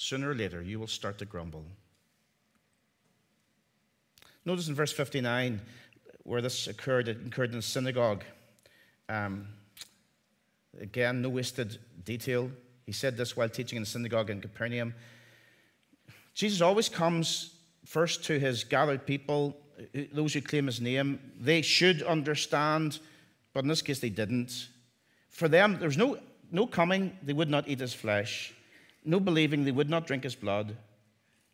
Sooner 0.00 0.30
or 0.30 0.34
later, 0.34 0.62
you 0.62 0.80
will 0.80 0.86
start 0.86 1.18
to 1.18 1.26
grumble. 1.26 1.62
Notice 4.46 4.66
in 4.66 4.74
verse 4.74 4.92
59 4.92 5.60
where 6.22 6.40
this 6.40 6.68
occurred, 6.68 7.06
it 7.06 7.18
occurred 7.26 7.52
in 7.52 7.58
a 7.58 7.62
synagogue. 7.62 8.24
Um, 9.10 9.48
again, 10.80 11.20
no 11.20 11.28
wasted 11.28 11.78
detail. 12.02 12.50
He 12.86 12.92
said 12.92 13.18
this 13.18 13.36
while 13.36 13.50
teaching 13.50 13.76
in 13.76 13.82
the 13.82 13.86
synagogue 13.86 14.30
in 14.30 14.40
Capernaum. 14.40 14.94
Jesus 16.32 16.62
always 16.62 16.88
comes 16.88 17.56
first 17.84 18.24
to 18.24 18.38
his 18.40 18.64
gathered 18.64 19.04
people, 19.04 19.54
those 20.14 20.32
who 20.32 20.40
claim 20.40 20.64
his 20.64 20.80
name. 20.80 21.20
They 21.38 21.60
should 21.60 22.02
understand, 22.04 23.00
but 23.52 23.64
in 23.64 23.68
this 23.68 23.82
case, 23.82 24.00
they 24.00 24.08
didn't. 24.08 24.68
For 25.28 25.46
them, 25.46 25.76
there 25.78 25.88
was 25.88 25.98
no, 25.98 26.16
no 26.50 26.66
coming, 26.66 27.18
they 27.22 27.34
would 27.34 27.50
not 27.50 27.68
eat 27.68 27.80
his 27.80 27.92
flesh. 27.92 28.54
No 29.04 29.20
believing, 29.20 29.64
they 29.64 29.72
would 29.72 29.90
not 29.90 30.06
drink 30.06 30.24
his 30.24 30.34
blood. 30.34 30.76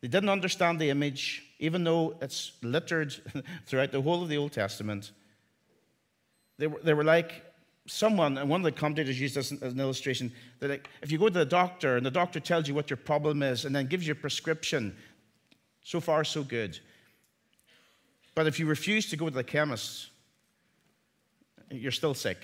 They 0.00 0.09
didn't 0.09 0.28
understand 0.28 0.80
the 0.80 0.90
image, 0.90 1.42
even 1.59 1.85
though 1.85 2.16
it's 2.20 2.52
littered 2.62 3.14
throughout 3.66 3.92
the 3.92 4.02
whole 4.02 4.22
of 4.22 4.28
the 4.28 4.37
Old 4.37 4.52
Testament. 4.52 5.12
They 6.59 6.66
were, 6.66 6.80
they 6.82 6.94
were 6.94 7.04
like 7.04 7.42
someone, 7.87 8.38
and 8.38 8.50
one 8.50 8.61
of 8.61 8.64
the 8.64 8.72
commentators 8.72 9.20
used 9.20 9.37
this 9.37 9.52
as 9.52 9.72
an 9.72 9.80
illustration, 9.80 10.32
that 10.61 10.70
like, 10.70 10.88
if 11.02 11.12
you 11.12 11.18
go 11.18 11.28
to 11.28 11.38
the 11.38 11.44
doctor 11.44 11.96
and 11.96 12.04
the 12.04 12.11
doctor 12.11 12.40
tells 12.40 12.68
you 12.68 12.74
what 12.74 12.90
your 12.90 12.96
problem 12.96 13.42
is 13.42 13.64
and 13.64 13.74
then 13.74 13.87
gives 13.87 14.06
you 14.06 14.12
a 14.12 14.16
prescription, 14.16 14.96
so 15.82 16.00
far, 16.00 16.24
so 16.24 16.42
good. 16.42 16.78
But 18.35 18.48
if 18.48 18.59
you 18.59 18.66
refuse 18.66 19.09
to 19.11 19.16
go 19.16 19.28
to 19.28 19.35
the 19.35 19.44
chemist, 19.44 20.09
you're 21.70 21.92
still 21.92 22.12
sick. 22.12 22.38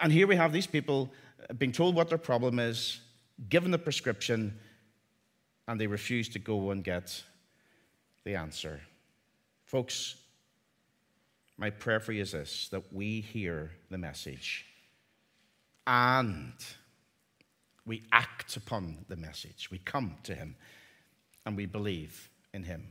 And 0.00 0.12
here 0.12 0.28
we 0.28 0.36
have 0.36 0.52
these 0.52 0.66
people 0.66 1.10
uh, 1.50 1.54
being 1.54 1.72
told 1.72 1.96
what 1.96 2.08
their 2.08 2.18
problem 2.18 2.60
is, 2.60 3.00
given 3.48 3.70
the 3.70 3.78
prescription, 3.78 4.58
and 5.68 5.80
they 5.80 5.86
refuse 5.86 6.28
to 6.30 6.38
go 6.38 6.70
and 6.70 6.82
get 6.82 7.22
the 8.24 8.34
answer. 8.34 8.80
Folks, 9.64 10.16
my 11.56 11.70
prayer 11.70 12.00
for 12.00 12.12
you 12.12 12.22
is 12.22 12.32
this 12.32 12.68
that 12.68 12.92
we 12.92 13.20
hear 13.20 13.70
the 13.90 13.98
message 13.98 14.66
and 15.86 16.52
we 17.86 18.02
act 18.12 18.56
upon 18.56 19.04
the 19.08 19.16
message. 19.16 19.70
We 19.70 19.78
come 19.78 20.16
to 20.24 20.34
Him 20.34 20.56
and 21.44 21.56
we 21.56 21.66
believe 21.66 22.30
in 22.52 22.62
Him. 22.62 22.86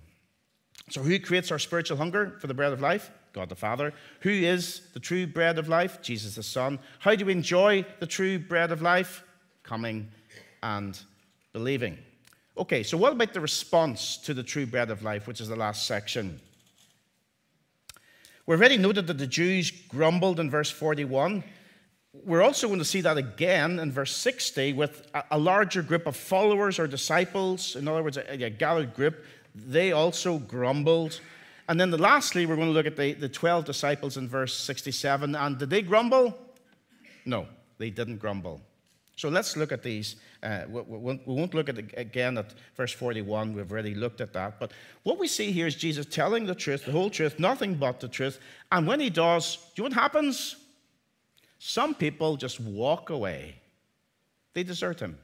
So, 0.90 1.02
who 1.02 1.20
creates 1.20 1.52
our 1.52 1.60
spiritual 1.60 1.98
hunger 1.98 2.38
for 2.40 2.48
the 2.48 2.54
bread 2.54 2.74
of 2.74 2.82
life? 2.82 3.12
God 3.34 3.50
the 3.50 3.56
Father. 3.56 3.94
Who 4.22 4.30
is 4.30 4.82
the 4.94 5.00
true 5.00 5.26
bread 5.26 5.58
of 5.58 5.70
life? 5.70 6.02
Jesus 6.02 6.36
the 6.36 6.44
Son. 6.44 6.80
How 7.00 7.16
do 7.16 7.26
we 7.26 7.32
enjoy 7.32 7.86
the 8.00 8.08
true 8.08 8.40
bread 8.40 8.72
of 8.72 8.82
life? 8.82 9.24
Coming 9.64 10.12
and 10.64 11.00
believing. 11.54 11.98
Okay, 12.58 12.84
so 12.84 12.98
what 12.98 13.14
about 13.14 13.34
the 13.34 13.40
response 13.40 14.18
to 14.18 14.34
the 14.34 14.44
true 14.44 14.66
bread 14.66 14.90
of 14.90 15.04
life, 15.04 15.28
which 15.28 15.42
is 15.42 15.48
the 15.48 15.56
last 15.56 15.88
section? 15.88 16.40
We've 18.46 18.60
already 18.60 18.78
noted 18.78 19.08
that 19.08 19.18
the 19.18 19.28
Jews 19.28 19.72
grumbled 19.72 20.40
in 20.40 20.50
verse 20.50 20.70
41. 20.70 21.44
We're 22.26 22.42
also 22.42 22.68
going 22.68 22.80
to 22.80 22.86
see 22.86 23.02
that 23.02 23.18
again 23.18 23.80
in 23.80 23.92
verse 23.92 24.14
60 24.16 24.74
with 24.74 25.10
a, 25.32 25.38
larger 25.38 25.82
group 25.82 26.08
of 26.08 26.16
followers 26.18 26.78
or 26.78 26.88
disciples, 26.88 27.78
in 27.78 27.88
other 27.88 28.04
words, 28.04 28.18
a, 28.18 28.50
gathered 28.50 28.94
group. 28.94 29.24
They 29.56 29.94
also 29.94 30.40
grumbled. 30.40 31.22
And 31.70 31.80
then 31.80 31.90
the, 31.90 31.98
lastly, 31.98 32.46
we're 32.46 32.58
going 32.58 32.68
to 32.68 32.74
look 32.74 32.86
at 32.86 32.98
the, 32.98 33.14
the 33.14 33.30
12 33.30 33.64
disciples 33.64 34.18
in 34.18 34.28
verse 34.28 34.54
67. 34.54 35.36
And 35.36 35.58
did 35.58 35.70
they 35.70 35.82
grumble? 35.82 36.38
No, 37.26 37.48
they 37.78 37.90
didn't 37.90 38.18
grumble. 38.18 38.62
So 39.16 39.30
let's 39.30 39.56
look 39.56 39.72
at 39.72 39.84
these. 39.84 40.16
Uh, 40.42 40.62
we, 40.70 41.20
won't 41.26 41.54
look 41.54 41.70
at 41.70 41.78
again 41.78 42.38
at 42.38 42.54
verse 42.76 42.92
41. 42.94 43.54
We've 43.54 43.72
already 43.72 43.94
looked 43.94 44.22
at 44.22 44.34
that. 44.34 44.60
But 44.60 44.72
what 45.04 45.20
we 45.20 45.28
see 45.28 45.52
here 45.52 45.68
is 45.68 45.76
Jesus 45.76 46.06
telling 46.06 46.46
the 46.46 46.56
truth, 46.56 46.86
the 46.86 46.92
whole 46.92 47.10
truth, 47.10 47.40
nothing 47.40 47.76
but 47.76 48.00
the 48.00 48.08
truth. 48.08 48.40
And 48.72 48.88
when 48.88 49.00
he 49.00 49.10
does, 49.10 49.58
do 49.76 49.84
you 49.84 49.90
know 49.90 49.96
what 49.96 50.02
happens? 50.02 50.56
Some 51.60 51.94
people 51.94 52.38
just 52.38 52.60
walk 52.60 53.10
away. 53.12 53.56
They 54.54 54.64
desert 54.64 55.00
him. 55.00 55.18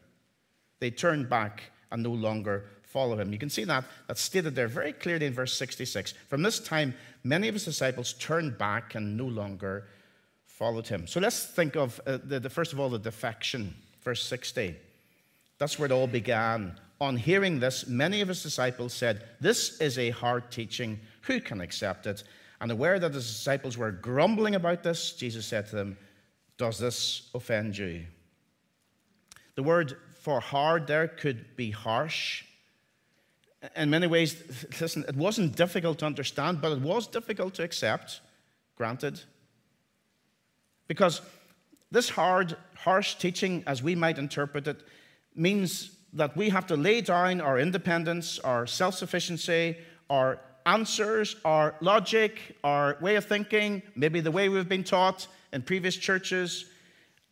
They 0.79 0.91
turn 0.91 1.27
back 1.27 1.63
and 1.91 2.03
no 2.03 2.11
longer 2.11 2.65
follow 2.83 3.17
him. 3.19 3.33
You 3.33 3.39
can 3.39 3.49
see 3.49 3.63
that 3.63 3.83
that's 4.07 4.21
stated 4.21 4.55
there 4.55 4.67
very 4.67 4.93
clearly 4.93 5.25
in 5.25 5.33
verse 5.33 5.53
66. 5.53 6.13
From 6.29 6.43
this 6.43 6.59
time, 6.59 6.93
many 7.23 7.47
of 7.47 7.55
his 7.55 7.65
disciples 7.65 8.13
turned 8.13 8.57
back 8.57 8.95
and 8.95 9.17
no 9.17 9.25
longer 9.25 9.87
followed 10.57 10.87
him. 10.87 11.05
So 11.05 11.19
let's 11.19 11.45
think 11.45 11.75
of 11.75 12.01
uh, 12.07 12.17
the, 12.23 12.39
the, 12.39 12.49
first 12.49 12.73
of 12.73 12.79
all 12.79 12.89
the 12.89 12.97
defection, 12.97 13.75
verse 14.03 14.23
60. 14.23 14.75
That's 15.59 15.77
where 15.77 15.85
it 15.85 15.91
all 15.91 16.07
began. 16.07 16.79
On 16.99 17.15
hearing 17.15 17.59
this, 17.59 17.85
many 17.85 18.21
of 18.21 18.27
his 18.27 18.41
disciples 18.41 18.91
said, 18.91 19.23
This 19.39 19.79
is 19.79 19.99
a 19.99 20.09
hard 20.09 20.49
teaching. 20.49 20.99
Who 21.21 21.39
can 21.39 21.61
accept 21.61 22.07
it? 22.07 22.23
And 22.59 22.71
aware 22.71 22.97
that 22.97 23.13
his 23.13 23.27
disciples 23.27 23.77
were 23.77 23.91
grumbling 23.91 24.55
about 24.55 24.81
this, 24.81 25.13
Jesus 25.13 25.45
said 25.45 25.67
to 25.67 25.75
them, 25.75 25.97
Does 26.57 26.79
this 26.79 27.29
offend 27.35 27.77
you? 27.77 28.05
The 29.53 29.63
word 29.63 29.97
for 30.21 30.39
hard 30.39 30.87
there 30.87 31.07
could 31.07 31.55
be 31.55 31.69
harsh 31.69 32.43
in 33.75 33.89
many 33.89 34.07
ways, 34.07 34.41
listen, 34.81 35.05
it 35.07 35.15
wasn't 35.15 35.55
difficult 35.55 35.99
to 35.99 36.05
understand, 36.05 36.61
but 36.61 36.71
it 36.71 36.81
was 36.81 37.07
difficult 37.07 37.53
to 37.55 37.63
accept, 37.63 38.21
granted. 38.75 39.21
Because 40.87 41.21
this 41.91 42.09
hard, 42.09 42.57
harsh 42.75 43.15
teaching, 43.15 43.63
as 43.67 43.81
we 43.81 43.95
might 43.95 44.17
interpret 44.17 44.67
it, 44.67 44.83
means 45.35 45.91
that 46.13 46.35
we 46.35 46.49
have 46.49 46.67
to 46.67 46.75
lay 46.75 47.01
down 47.01 47.41
our 47.41 47.59
independence, 47.59 48.39
our 48.39 48.65
self 48.65 48.95
sufficiency, 48.95 49.77
our 50.09 50.39
answers, 50.65 51.35
our 51.45 51.75
logic, 51.79 52.57
our 52.63 52.97
way 53.01 53.15
of 53.15 53.25
thinking, 53.25 53.81
maybe 53.95 54.19
the 54.19 54.31
way 54.31 54.49
we've 54.49 54.69
been 54.69 54.83
taught 54.83 55.27
in 55.53 55.61
previous 55.61 55.95
churches. 55.95 56.65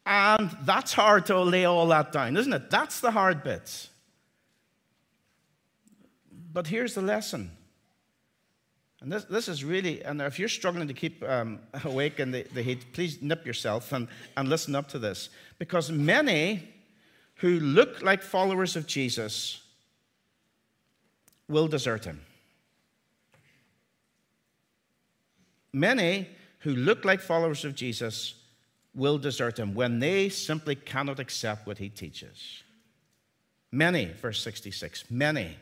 And 0.06 0.56
that's 0.62 0.94
hard 0.94 1.26
to 1.28 1.42
lay 1.42 1.66
all 1.66 1.88
that 1.88 2.12
down, 2.12 2.38
isn't 2.38 2.54
it? 2.54 2.70
That's 2.70 3.00
the 3.00 3.12
hard 3.12 3.44
bit. 3.44 3.90
But 6.54 6.68
here's 6.68 6.94
the 6.94 7.02
lesson. 7.02 7.52
And 9.02 9.12
this, 9.12 9.26
this 9.26 9.48
is 9.48 9.64
really, 9.64 10.04
and 10.04 10.22
if 10.22 10.40
you're 10.40 10.50
struggling 10.50 10.88
to 10.88 10.94
keep 10.94 11.24
um, 11.24 11.60
awake 11.84 12.20
in 12.20 12.32
the, 12.32 12.44
the 12.54 12.62
heat, 12.62 12.94
please 12.94 13.22
nip 13.22 13.46
yourself 13.46 13.92
and, 13.92 14.08
and 14.38 14.48
listen 14.50 14.76
up 14.76 14.88
to 14.90 15.00
this. 15.00 15.30
Because 15.60 15.92
many 15.92 16.64
who 17.36 17.60
look 17.60 18.02
like 18.02 18.22
followers 18.22 18.76
of 18.76 18.88
Jesus 18.88 19.62
will 21.48 21.68
desert 21.68 22.06
him. 22.06 22.22
Many 25.74 26.30
who 26.60 26.74
look 26.74 27.04
like 27.04 27.20
followers 27.20 27.66
of 27.66 27.76
Jesus 27.76 28.36
will 28.96 29.18
desert 29.18 29.60
him 29.60 29.76
when 29.76 30.00
they 30.00 30.30
simply 30.30 30.74
cannot 30.74 31.20
accept 31.20 31.68
what 31.68 31.78
he 31.78 31.90
teaches. 31.90 32.64
Many, 33.72 34.06
verse 34.06 34.42
66, 34.42 35.12
many. 35.12 35.58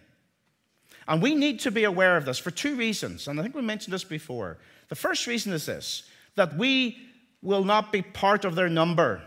And 1.07 1.21
we 1.21 1.35
need 1.35 1.59
to 1.61 1.71
be 1.71 1.83
aware 1.83 2.17
of 2.17 2.25
this 2.25 2.39
for 2.39 2.51
two 2.51 2.75
reasons. 2.75 3.27
And 3.27 3.39
I 3.39 3.43
think 3.43 3.55
we 3.55 3.61
mentioned 3.61 3.93
this 3.93 4.03
before. 4.03 4.57
The 4.89 4.95
first 4.95 5.27
reason 5.27 5.53
is 5.53 5.65
this 5.65 6.03
that 6.35 6.57
we 6.57 6.97
will 7.41 7.63
not 7.63 7.91
be 7.91 8.01
part 8.01 8.45
of 8.45 8.55
their 8.55 8.69
number. 8.69 9.21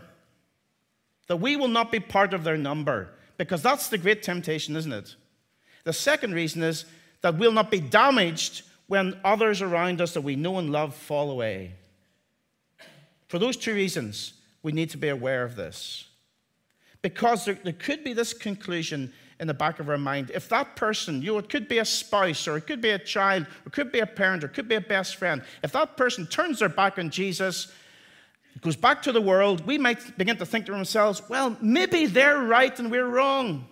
That 1.27 1.37
we 1.37 1.55
will 1.55 1.67
not 1.67 1.91
be 1.91 1.99
part 1.99 2.33
of 2.33 2.43
their 2.43 2.57
number. 2.57 3.09
Because 3.37 3.61
that's 3.61 3.89
the 3.89 3.97
great 3.97 4.23
temptation, 4.23 4.75
isn't 4.75 4.91
it? 4.91 5.15
The 5.83 5.93
second 5.93 6.33
reason 6.33 6.63
is 6.63 6.85
that 7.21 7.37
we'll 7.37 7.51
not 7.51 7.71
be 7.71 7.79
damaged 7.79 8.63
when 8.87 9.19
others 9.23 9.61
around 9.61 10.01
us 10.01 10.13
that 10.13 10.21
we 10.21 10.35
know 10.35 10.57
and 10.57 10.71
love 10.71 10.95
fall 10.95 11.29
away. 11.29 11.73
For 13.27 13.39
those 13.39 13.57
two 13.57 13.73
reasons, 13.73 14.33
we 14.63 14.71
need 14.71 14.89
to 14.91 14.97
be 14.97 15.09
aware 15.09 15.43
of 15.43 15.55
this. 15.55 16.05
Because 17.01 17.45
there, 17.45 17.59
there 17.63 17.73
could 17.73 18.03
be 18.03 18.13
this 18.13 18.33
conclusion 18.33 19.13
in 19.39 19.47
the 19.47 19.53
back 19.53 19.79
of 19.79 19.89
our 19.89 19.97
mind. 19.97 20.31
If 20.33 20.49
that 20.49 20.75
person, 20.75 21.21
you 21.21 21.33
know, 21.33 21.37
it 21.37 21.49
could 21.49 21.67
be 21.67 21.77
a 21.77 21.85
spouse, 21.85 22.47
or 22.47 22.57
it 22.57 22.65
could 22.65 22.81
be 22.81 22.89
a 22.89 22.99
child, 22.99 23.43
or 23.43 23.67
it 23.67 23.73
could 23.73 23.91
be 23.91 23.99
a 23.99 24.05
parent, 24.05 24.43
or 24.43 24.47
it 24.47 24.53
could 24.53 24.67
be 24.67 24.75
a 24.75 24.81
best 24.81 25.15
friend, 25.15 25.43
if 25.63 25.71
that 25.73 25.95
person 25.97 26.25
turns 26.25 26.59
their 26.59 26.69
back 26.69 26.97
on 26.97 27.09
Jesus, 27.09 27.71
goes 28.61 28.75
back 28.75 29.01
to 29.03 29.11
the 29.11 29.21
world, 29.21 29.65
we 29.67 29.77
might 29.77 30.17
begin 30.17 30.37
to 30.37 30.45
think 30.45 30.65
to 30.65 30.73
ourselves, 30.73 31.21
well, 31.29 31.55
maybe 31.61 32.07
they're 32.07 32.39
right 32.39 32.77
and 32.79 32.89
we're 32.89 33.07
wrong. 33.07 33.67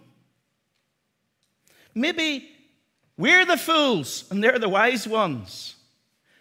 Maybe 1.96 2.50
we're 3.18 3.46
the 3.46 3.58
fools 3.58 4.26
and 4.30 4.44
they're 4.44 4.60
the 4.60 4.70
wise 4.70 5.08
ones. 5.08 5.76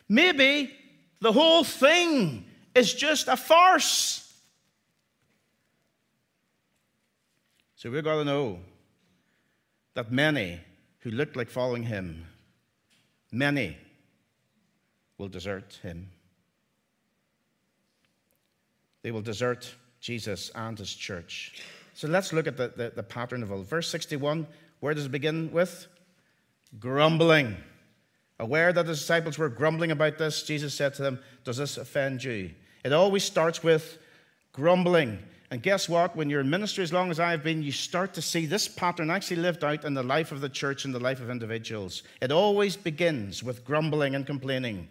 Maybe 0.09 0.75
the 1.21 1.33
whole 1.33 1.65
thing 1.65 2.45
is 2.75 2.93
just 2.93 3.29
a 3.29 3.37
farce. 3.37 4.21
So 7.77 7.91
we've 7.91 8.05
got 8.05 8.17
to 8.17 8.25
know 8.25 8.61
that 9.95 10.13
many 10.13 10.61
who 11.01 11.11
look 11.11 11.37
like 11.37 11.49
following 11.49 11.85
him, 11.85 12.27
many 13.33 13.77
will 15.19 15.29
desert 15.29 15.79
him. 15.83 16.11
They 19.03 19.11
will 19.11 19.23
desert 19.23 19.75
Jesus 20.01 20.51
and 20.55 20.79
his 20.79 20.95
church. 20.95 21.63
So 21.95 22.09
let's 22.09 22.33
look 22.33 22.47
at 22.47 22.57
the, 22.57 22.73
the, 22.77 22.93
the 22.97 23.03
pattern 23.03 23.43
of 23.43 23.53
all. 23.53 23.63
Verse 23.63 23.89
61, 23.89 24.47
where 24.81 24.95
does 24.95 25.07
it 25.07 25.13
begin 25.13 25.53
with? 25.53 25.87
Grumbling. 26.81 27.57
Aware 28.41 28.73
that 28.73 28.87
the 28.87 28.93
disciples 28.93 29.39
were 29.39 29.49
grumbling 29.49 29.93
about 29.93 30.19
this, 30.19 30.43
Jesus 30.43 30.75
said 30.75 30.95
to 30.95 31.03
them, 31.03 31.21
Does 31.45 31.59
this 31.59 31.77
offend 31.77 32.25
you? 32.25 32.51
It 32.85 32.93
always 32.93 33.23
starts 33.23 33.63
with 33.63 33.99
grumbling. 34.53 35.21
And 35.55 35.63
guess 35.63 35.89
what? 35.89 36.17
When 36.17 36.29
you're 36.29 36.41
in 36.41 36.51
ministry 36.51 36.83
as 36.83 36.93
long 36.93 37.13
as 37.13 37.21
I've 37.21 37.45
been, 37.45 37.63
you 37.63 37.71
start 37.71 38.13
to 38.15 38.21
see 38.21 38.45
this 38.45 38.67
pattern 38.67 39.09
actually 39.09 39.37
lived 39.37 39.63
out 39.63 39.85
in 39.85 39.95
the 39.95 40.03
life 40.03 40.33
of 40.33 40.41
the 40.41 40.49
church 40.49 40.85
and 40.85 40.93
the 40.93 40.99
life 40.99 41.21
of 41.21 41.31
individuals. 41.31 42.03
It 42.21 42.33
always 42.33 42.77
begins 42.77 43.41
with 43.41 43.65
grumbling 43.65 44.17
and 44.17 44.27
complaining. 44.27 44.89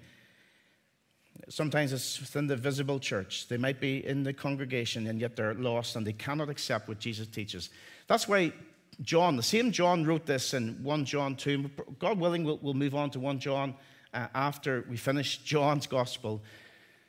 Sometimes 1.49 1.91
it's 1.91 2.17
within 2.17 2.47
the 2.47 2.55
visible 2.55 2.97
church. 2.97 3.49
They 3.49 3.57
might 3.57 3.81
be 3.81 4.07
in 4.07 4.23
the 4.23 4.31
congregation 4.31 5.07
and 5.07 5.19
yet 5.19 5.35
they're 5.35 5.53
lost 5.53 5.97
and 5.97 6.07
they 6.07 6.13
cannot 6.13 6.47
accept 6.47 6.87
what 6.87 6.97
Jesus 6.97 7.27
teaches. 7.27 7.69
That's 8.07 8.29
why 8.29 8.53
John, 9.01 9.35
the 9.35 9.43
same 9.43 9.69
John, 9.69 10.05
wrote 10.05 10.25
this 10.25 10.53
in 10.53 10.81
1 10.81 11.03
John 11.03 11.35
2. 11.35 11.71
God 11.99 12.17
willing, 12.17 12.45
we'll, 12.45 12.59
we'll 12.61 12.73
move 12.73 12.95
on 12.95 13.09
to 13.09 13.19
1 13.19 13.37
John 13.37 13.75
uh, 14.13 14.27
after 14.33 14.85
we 14.89 14.95
finish 14.95 15.39
John's 15.43 15.87
gospel. 15.87 16.41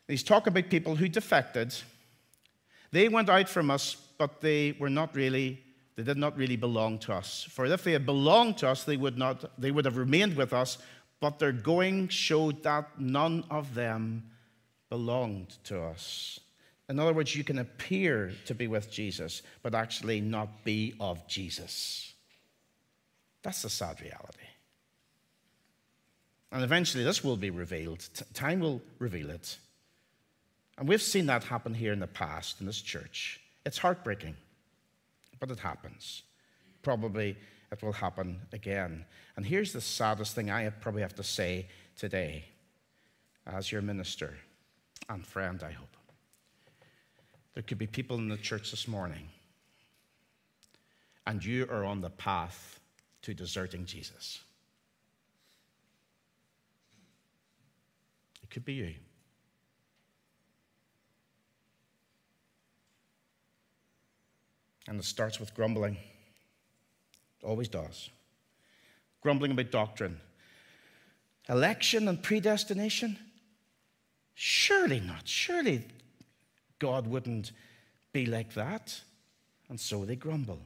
He's 0.09 0.25
talking 0.25 0.53
about 0.53 0.71
people 0.71 0.97
who 0.97 1.07
defected 1.09 1.73
they 2.95 3.09
went 3.09 3.29
out 3.29 3.49
from 3.49 3.73
us, 3.73 3.97
but 4.19 4.41
they 4.41 4.77
were 4.79 4.89
not 4.89 5.17
really, 5.17 5.61
they 5.97 6.05
did 6.05 6.17
not 6.17 6.37
really 6.37 6.55
belong 6.55 6.99
to 7.01 7.13
us. 7.13 7.45
For 7.51 7.67
if 7.67 7.83
they 7.83 7.93
had 7.93 8.07
belonged 8.07 8.59
to 8.59 8.69
us, 8.69 8.85
they 8.85 8.97
would, 8.97 9.19
not, 9.19 9.61
they 9.61 9.73
would 9.73 9.85
have 9.85 9.97
remained 9.97 10.37
with 10.37 10.53
us, 10.53 10.79
but 11.19 11.41
their 11.41 11.51
going 11.51 12.07
showed 12.09 12.63
that 12.63 13.01
none 13.01 13.45
of 13.51 13.75
them 13.75 14.31
belonged 14.91 15.57
to 15.65 15.83
us. 15.83 16.39
In 16.89 17.01
other 17.01 17.13
words, 17.13 17.35
you 17.35 17.43
can 17.43 17.59
appear 17.59 18.33
to 18.45 18.55
be 18.55 18.69
with 18.69 18.93
Jesus, 18.93 19.43
but 19.63 19.75
actually 19.75 20.21
not 20.21 20.63
be 20.65 20.95
of 21.01 21.27
Jesus. 21.27 22.13
That's 23.43 23.63
the 23.63 23.71
sad 23.71 24.01
reality. 24.01 24.39
And 26.53 26.63
eventually, 26.63 27.03
this 27.03 27.25
will 27.25 27.37
be 27.37 27.51
revealed. 27.51 28.07
T- 28.15 28.25
time 28.35 28.61
will 28.61 28.81
reveal 29.01 29.31
it. 29.31 29.59
And 30.79 30.89
we've 30.89 31.03
seen 31.03 31.27
that 31.27 31.45
happen 31.45 31.75
here 31.75 31.93
in 31.93 32.01
the 32.01 32.07
past 32.07 32.61
in 32.61 32.67
this 32.67 32.81
church. 32.81 33.41
It's 33.65 33.79
heartbreaking, 33.79 34.37
but 35.39 35.51
it 35.51 35.61
happens. 35.61 36.23
Probably 36.83 37.37
it 37.71 37.83
will 37.83 37.93
happen 37.93 38.41
again. 38.53 39.05
And 39.37 39.47
here's 39.47 39.73
the 39.73 39.81
saddest 39.81 40.35
thing 40.35 40.51
I 40.51 40.69
probably 40.71 41.03
have 41.03 41.15
to 41.17 41.23
say 41.23 41.69
today 41.97 42.45
as 43.47 43.71
your 43.71 43.83
minister 43.83 44.35
and 45.09 45.27
friend, 45.27 45.63
I 45.63 45.71
hope. 45.73 45.89
There 47.55 47.63
could 47.63 47.79
be 47.79 47.87
people 47.87 48.17
in 48.17 48.29
the 48.29 48.37
church 48.37 48.71
this 48.71 48.89
morning, 48.89 49.29
and 51.27 51.45
you 51.45 51.69
are 51.71 51.85
on 51.85 52.01
the 52.01 52.11
path 52.11 52.81
to 53.23 53.33
deserting 53.33 53.87
Jesus. 53.87 54.41
It 58.43 58.51
could 58.51 58.65
be 58.65 58.75
you. 58.75 58.95
And 64.87 64.99
it 65.01 65.05
starts 65.05 65.41
with 65.41 65.55
grumbling. 65.55 65.97
It 67.43 67.47
always 67.47 67.69
does. 67.69 68.11
Grumbling 69.23 69.53
about 69.53 69.71
doctrine. 69.71 70.21
Election 71.49 72.09
and 72.09 72.23
predestination? 72.23 73.19
Surely 74.35 75.01
not. 75.01 75.27
Surely 75.27 75.85
God 76.79 77.07
wouldn't 77.07 77.53
be 78.13 78.27
like 78.27 78.55
that. 78.55 79.01
And 79.69 79.79
so 79.79 80.05
they 80.05 80.17
grumble. 80.17 80.61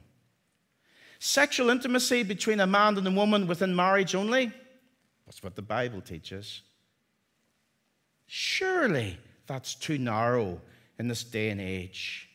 Sexual 1.19 1.69
intimacy 1.69 2.23
between 2.23 2.59
a 2.59 2.67
man 2.67 2.97
and 2.97 3.07
a 3.07 3.11
woman 3.11 3.47
within 3.47 3.75
marriage 3.75 4.15
only? 4.15 4.51
That's 5.25 5.43
what 5.43 5.55
the 5.55 5.61
Bible 5.61 6.01
teaches. 6.01 6.61
Surely 8.25 9.17
that's 9.47 9.75
too 9.75 9.97
narrow 9.97 10.61
in 10.97 11.07
this 11.07 11.23
day 11.23 11.49
and 11.49 11.59
age. 11.59 12.28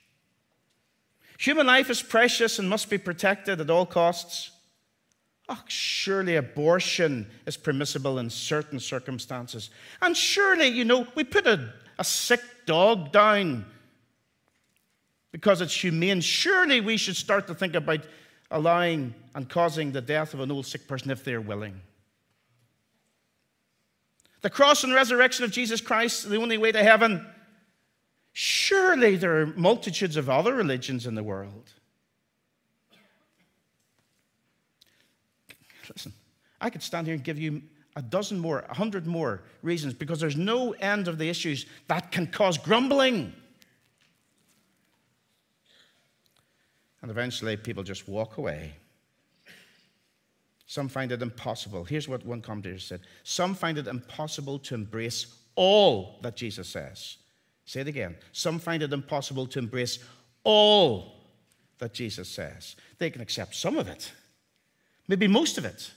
Human 1.44 1.66
life 1.66 1.90
is 1.90 2.00
precious 2.00 2.58
and 2.58 2.70
must 2.70 2.88
be 2.88 2.96
protected 2.96 3.60
at 3.60 3.68
all 3.68 3.84
costs. 3.84 4.50
Oh, 5.46 5.62
surely 5.66 6.36
abortion 6.36 7.30
is 7.44 7.58
permissible 7.58 8.18
in 8.18 8.30
certain 8.30 8.80
circumstances. 8.80 9.68
And 10.00 10.16
surely, 10.16 10.68
you 10.68 10.86
know, 10.86 11.06
we 11.14 11.22
put 11.22 11.46
a, 11.46 11.74
a 11.98 12.04
sick 12.04 12.40
dog 12.64 13.12
down 13.12 13.66
because 15.32 15.60
it's 15.60 15.74
humane. 15.78 16.22
Surely 16.22 16.80
we 16.80 16.96
should 16.96 17.14
start 17.14 17.46
to 17.48 17.54
think 17.54 17.74
about 17.74 18.00
allowing 18.50 19.14
and 19.34 19.46
causing 19.46 19.92
the 19.92 20.00
death 20.00 20.32
of 20.32 20.40
an 20.40 20.50
old 20.50 20.64
sick 20.64 20.88
person 20.88 21.10
if 21.10 21.24
they're 21.24 21.42
willing. 21.42 21.78
The 24.40 24.48
cross 24.48 24.82
and 24.82 24.94
resurrection 24.94 25.44
of 25.44 25.50
Jesus 25.50 25.82
Christ, 25.82 26.24
is 26.24 26.30
the 26.30 26.40
only 26.40 26.56
way 26.56 26.72
to 26.72 26.82
heaven. 26.82 27.26
Surely 28.34 29.14
there 29.14 29.40
are 29.40 29.46
multitudes 29.46 30.16
of 30.16 30.28
other 30.28 30.54
religions 30.54 31.06
in 31.06 31.14
the 31.14 31.22
world. 31.22 31.70
Listen, 35.88 36.12
I 36.60 36.68
could 36.68 36.82
stand 36.82 37.06
here 37.06 37.14
and 37.14 37.22
give 37.22 37.38
you 37.38 37.62
a 37.94 38.02
dozen 38.02 38.40
more, 38.40 38.64
a 38.68 38.74
hundred 38.74 39.06
more 39.06 39.42
reasons 39.62 39.94
because 39.94 40.18
there's 40.18 40.36
no 40.36 40.72
end 40.72 41.06
of 41.06 41.16
the 41.16 41.28
issues 41.28 41.66
that 41.86 42.10
can 42.10 42.26
cause 42.26 42.58
grumbling. 42.58 43.32
And 47.02 47.10
eventually 47.12 47.56
people 47.56 47.84
just 47.84 48.08
walk 48.08 48.38
away. 48.38 48.72
Some 50.66 50.88
find 50.88 51.12
it 51.12 51.22
impossible. 51.22 51.84
Here's 51.84 52.08
what 52.08 52.26
one 52.26 52.40
commentator 52.40 52.80
said 52.80 53.02
Some 53.22 53.54
find 53.54 53.78
it 53.78 53.86
impossible 53.86 54.58
to 54.60 54.74
embrace 54.74 55.26
all 55.54 56.18
that 56.22 56.34
Jesus 56.34 56.68
says. 56.68 57.18
Say 57.64 57.80
it 57.80 57.88
again. 57.88 58.16
Some 58.32 58.58
find 58.58 58.82
it 58.82 58.92
impossible 58.92 59.46
to 59.48 59.58
embrace 59.58 59.98
all 60.42 61.14
that 61.78 61.94
Jesus 61.94 62.28
says. 62.28 62.76
They 62.98 63.10
can 63.10 63.20
accept 63.20 63.54
some 63.54 63.76
of 63.76 63.88
it, 63.88 64.12
maybe 65.08 65.26
most 65.26 65.58
of 65.58 65.64
it, 65.64 65.90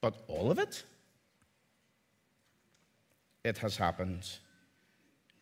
but 0.00 0.14
all 0.28 0.50
of 0.50 0.58
it? 0.58 0.82
It 3.44 3.58
has 3.58 3.76
happened. 3.76 4.28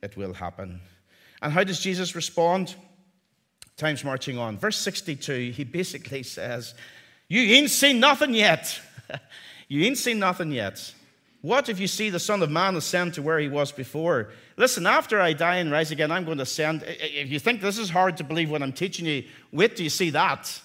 It 0.03 0.17
will 0.17 0.35
happen. 0.35 0.81
And 1.43 1.53
how 1.53 1.65
does 1.65 1.81
Jesus 1.81 2.15
respond? 2.15 2.75
Time's 3.77 4.05
marching 4.05 4.39
on. 4.39 4.57
Verse 4.57 4.79
62, 4.79 5.51
he 5.51 5.65
basically 5.65 6.23
says, 6.23 6.75
You 7.29 7.41
ain't 7.41 7.71
seen 7.71 8.01
nothing 8.01 8.33
yet. 8.33 8.81
you 9.69 9.85
ain't 9.85 9.99
seen 9.99 10.19
nothing 10.19 10.53
yet. 10.53 10.95
What 11.47 11.69
if 11.69 11.79
you 11.79 11.87
see 11.87 12.11
the 12.11 12.19
Son 12.19 12.43
of 12.43 12.51
Man 12.51 12.75
ascend 12.75 13.15
to 13.15 13.23
where 13.23 13.39
he 13.39 13.47
was 13.47 13.71
before? 13.71 14.31
Listen, 14.57 14.85
after 14.85 15.21
I 15.21 15.33
die 15.33 15.59
and 15.59 15.71
rise 15.71 15.93
again, 15.93 16.11
I'm 16.11 16.25
going 16.25 16.39
to 16.39 16.43
ascend. 16.43 16.83
If 16.85 17.29
you 17.29 17.39
think 17.39 17.61
this 17.61 17.79
is 17.79 17.89
hard 17.89 18.17
to 18.17 18.25
believe 18.25 18.51
what 18.51 18.65
I'm 18.65 18.73
teaching 18.73 19.07
you, 19.07 19.23
wait 19.53 19.77
till 19.77 19.85
you 19.85 19.91
see 19.91 20.11
that. 20.11 20.61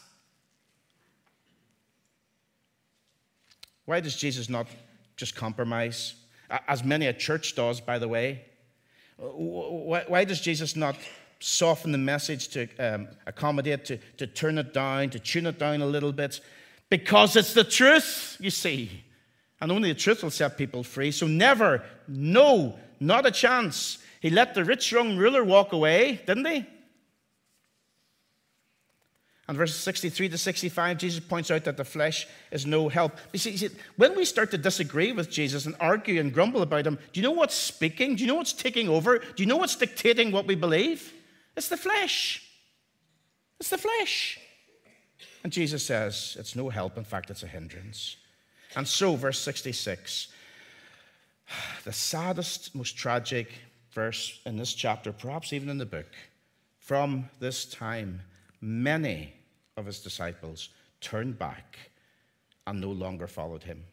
Why 3.85 3.99
does 3.99 4.15
Jesus 4.15 4.49
not 4.49 4.65
just 5.17 5.35
compromise? 5.35 6.15
As 6.67 6.83
many 6.83 7.05
a 7.05 7.13
church 7.13 7.53
does, 7.53 7.79
by 7.79 7.99
the 7.99 8.07
way. 8.07 8.45
Why 9.17 10.25
does 10.25 10.41
Jesus 10.41 10.75
not 10.75 10.95
soften 11.39 11.91
the 11.91 11.99
message 11.99 12.47
to 12.47 12.67
um, 12.79 13.07
accommodate, 13.27 13.85
to, 13.85 13.99
to 14.17 14.25
turn 14.25 14.57
it 14.57 14.73
down, 14.73 15.11
to 15.11 15.19
tune 15.19 15.45
it 15.45 15.59
down 15.59 15.83
a 15.83 15.85
little 15.85 16.11
bit? 16.11 16.41
Because 16.89 17.35
it's 17.35 17.53
the 17.53 17.63
truth, 17.63 18.37
you 18.39 18.49
see. 18.49 19.03
And 19.61 19.71
only 19.71 19.93
the 19.93 19.99
truth 19.99 20.23
will 20.23 20.31
set 20.31 20.57
people 20.57 20.83
free. 20.83 21.11
So 21.11 21.27
never, 21.27 21.83
no, 22.07 22.77
not 22.99 23.27
a 23.27 23.31
chance. 23.31 23.99
He 24.19 24.31
let 24.31 24.55
the 24.55 24.65
rich 24.65 24.91
young 24.91 25.17
ruler 25.17 25.43
walk 25.43 25.71
away, 25.71 26.21
didn't 26.25 26.45
he? 26.45 26.65
And 29.47 29.57
verses 29.57 29.75
63 29.77 30.29
to 30.29 30.37
65, 30.37 30.97
Jesus 30.97 31.19
points 31.19 31.51
out 31.51 31.65
that 31.65 31.75
the 31.75 31.83
flesh 31.83 32.25
is 32.51 32.65
no 32.65 32.87
help. 32.87 33.17
You 33.33 33.39
see, 33.39 33.51
you 33.51 33.57
see, 33.57 33.69
when 33.97 34.15
we 34.15 34.23
start 34.23 34.49
to 34.51 34.57
disagree 34.57 35.11
with 35.11 35.29
Jesus 35.29 35.65
and 35.65 35.75
argue 35.79 36.21
and 36.21 36.33
grumble 36.33 36.61
about 36.61 36.87
him, 36.87 36.97
do 37.11 37.19
you 37.19 37.23
know 37.23 37.31
what's 37.31 37.55
speaking? 37.55 38.15
Do 38.15 38.21
you 38.23 38.27
know 38.27 38.35
what's 38.35 38.53
taking 38.53 38.87
over? 38.87 39.17
Do 39.17 39.43
you 39.43 39.45
know 39.45 39.57
what's 39.57 39.75
dictating 39.75 40.31
what 40.31 40.47
we 40.47 40.55
believe? 40.55 41.13
It's 41.57 41.67
the 41.67 41.77
flesh. 41.77 42.47
It's 43.59 43.69
the 43.69 43.77
flesh. 43.77 44.39
And 45.43 45.51
Jesus 45.51 45.83
says 45.85 46.37
it's 46.39 46.55
no 46.55 46.69
help. 46.69 46.97
In 46.97 47.03
fact, 47.03 47.29
it's 47.29 47.43
a 47.43 47.47
hindrance. 47.47 48.15
And 48.75 48.87
so, 48.87 49.15
verse 49.15 49.39
66, 49.39 50.29
the 51.83 51.93
saddest, 51.93 52.73
most 52.73 52.97
tragic 52.97 53.51
verse 53.91 54.39
in 54.45 54.57
this 54.57 54.73
chapter, 54.73 55.11
perhaps 55.11 55.51
even 55.53 55.69
in 55.69 55.77
the 55.77 55.85
book, 55.85 56.07
from 56.79 57.29
this 57.39 57.65
time, 57.65 58.21
many 58.61 59.33
of 59.77 59.85
his 59.85 59.99
disciples 59.99 60.69
turned 61.01 61.37
back 61.37 61.77
and 62.65 62.79
no 62.79 62.91
longer 62.91 63.27
followed 63.27 63.63
him. 63.63 63.83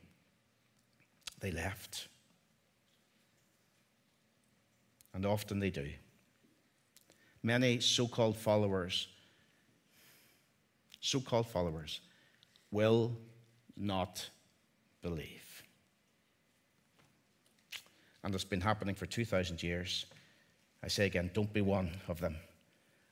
They 1.41 1.51
left. 1.51 2.09
And 5.15 5.25
often 5.27 5.59
they 5.59 5.71
do. 5.71 5.89
Many 7.43 7.81
so 7.81 8.07
called 8.07 8.37
followers, 8.37 9.09
so 11.01 11.21
called 11.21 11.49
followers, 11.49 12.01
will 12.71 13.17
not 13.77 14.29
believe. 15.03 15.63
And 18.25 18.35
it's 18.35 18.45
been 18.45 18.61
happening 18.61 18.95
for 18.95 19.07
2,000 19.07 19.63
years. 19.63 20.07
I 20.83 20.89
say 20.89 21.07
again, 21.07 21.31
don't 21.35 21.53
be 21.53 21.61
one 21.61 21.91
of 22.09 22.21
them. 22.21 22.37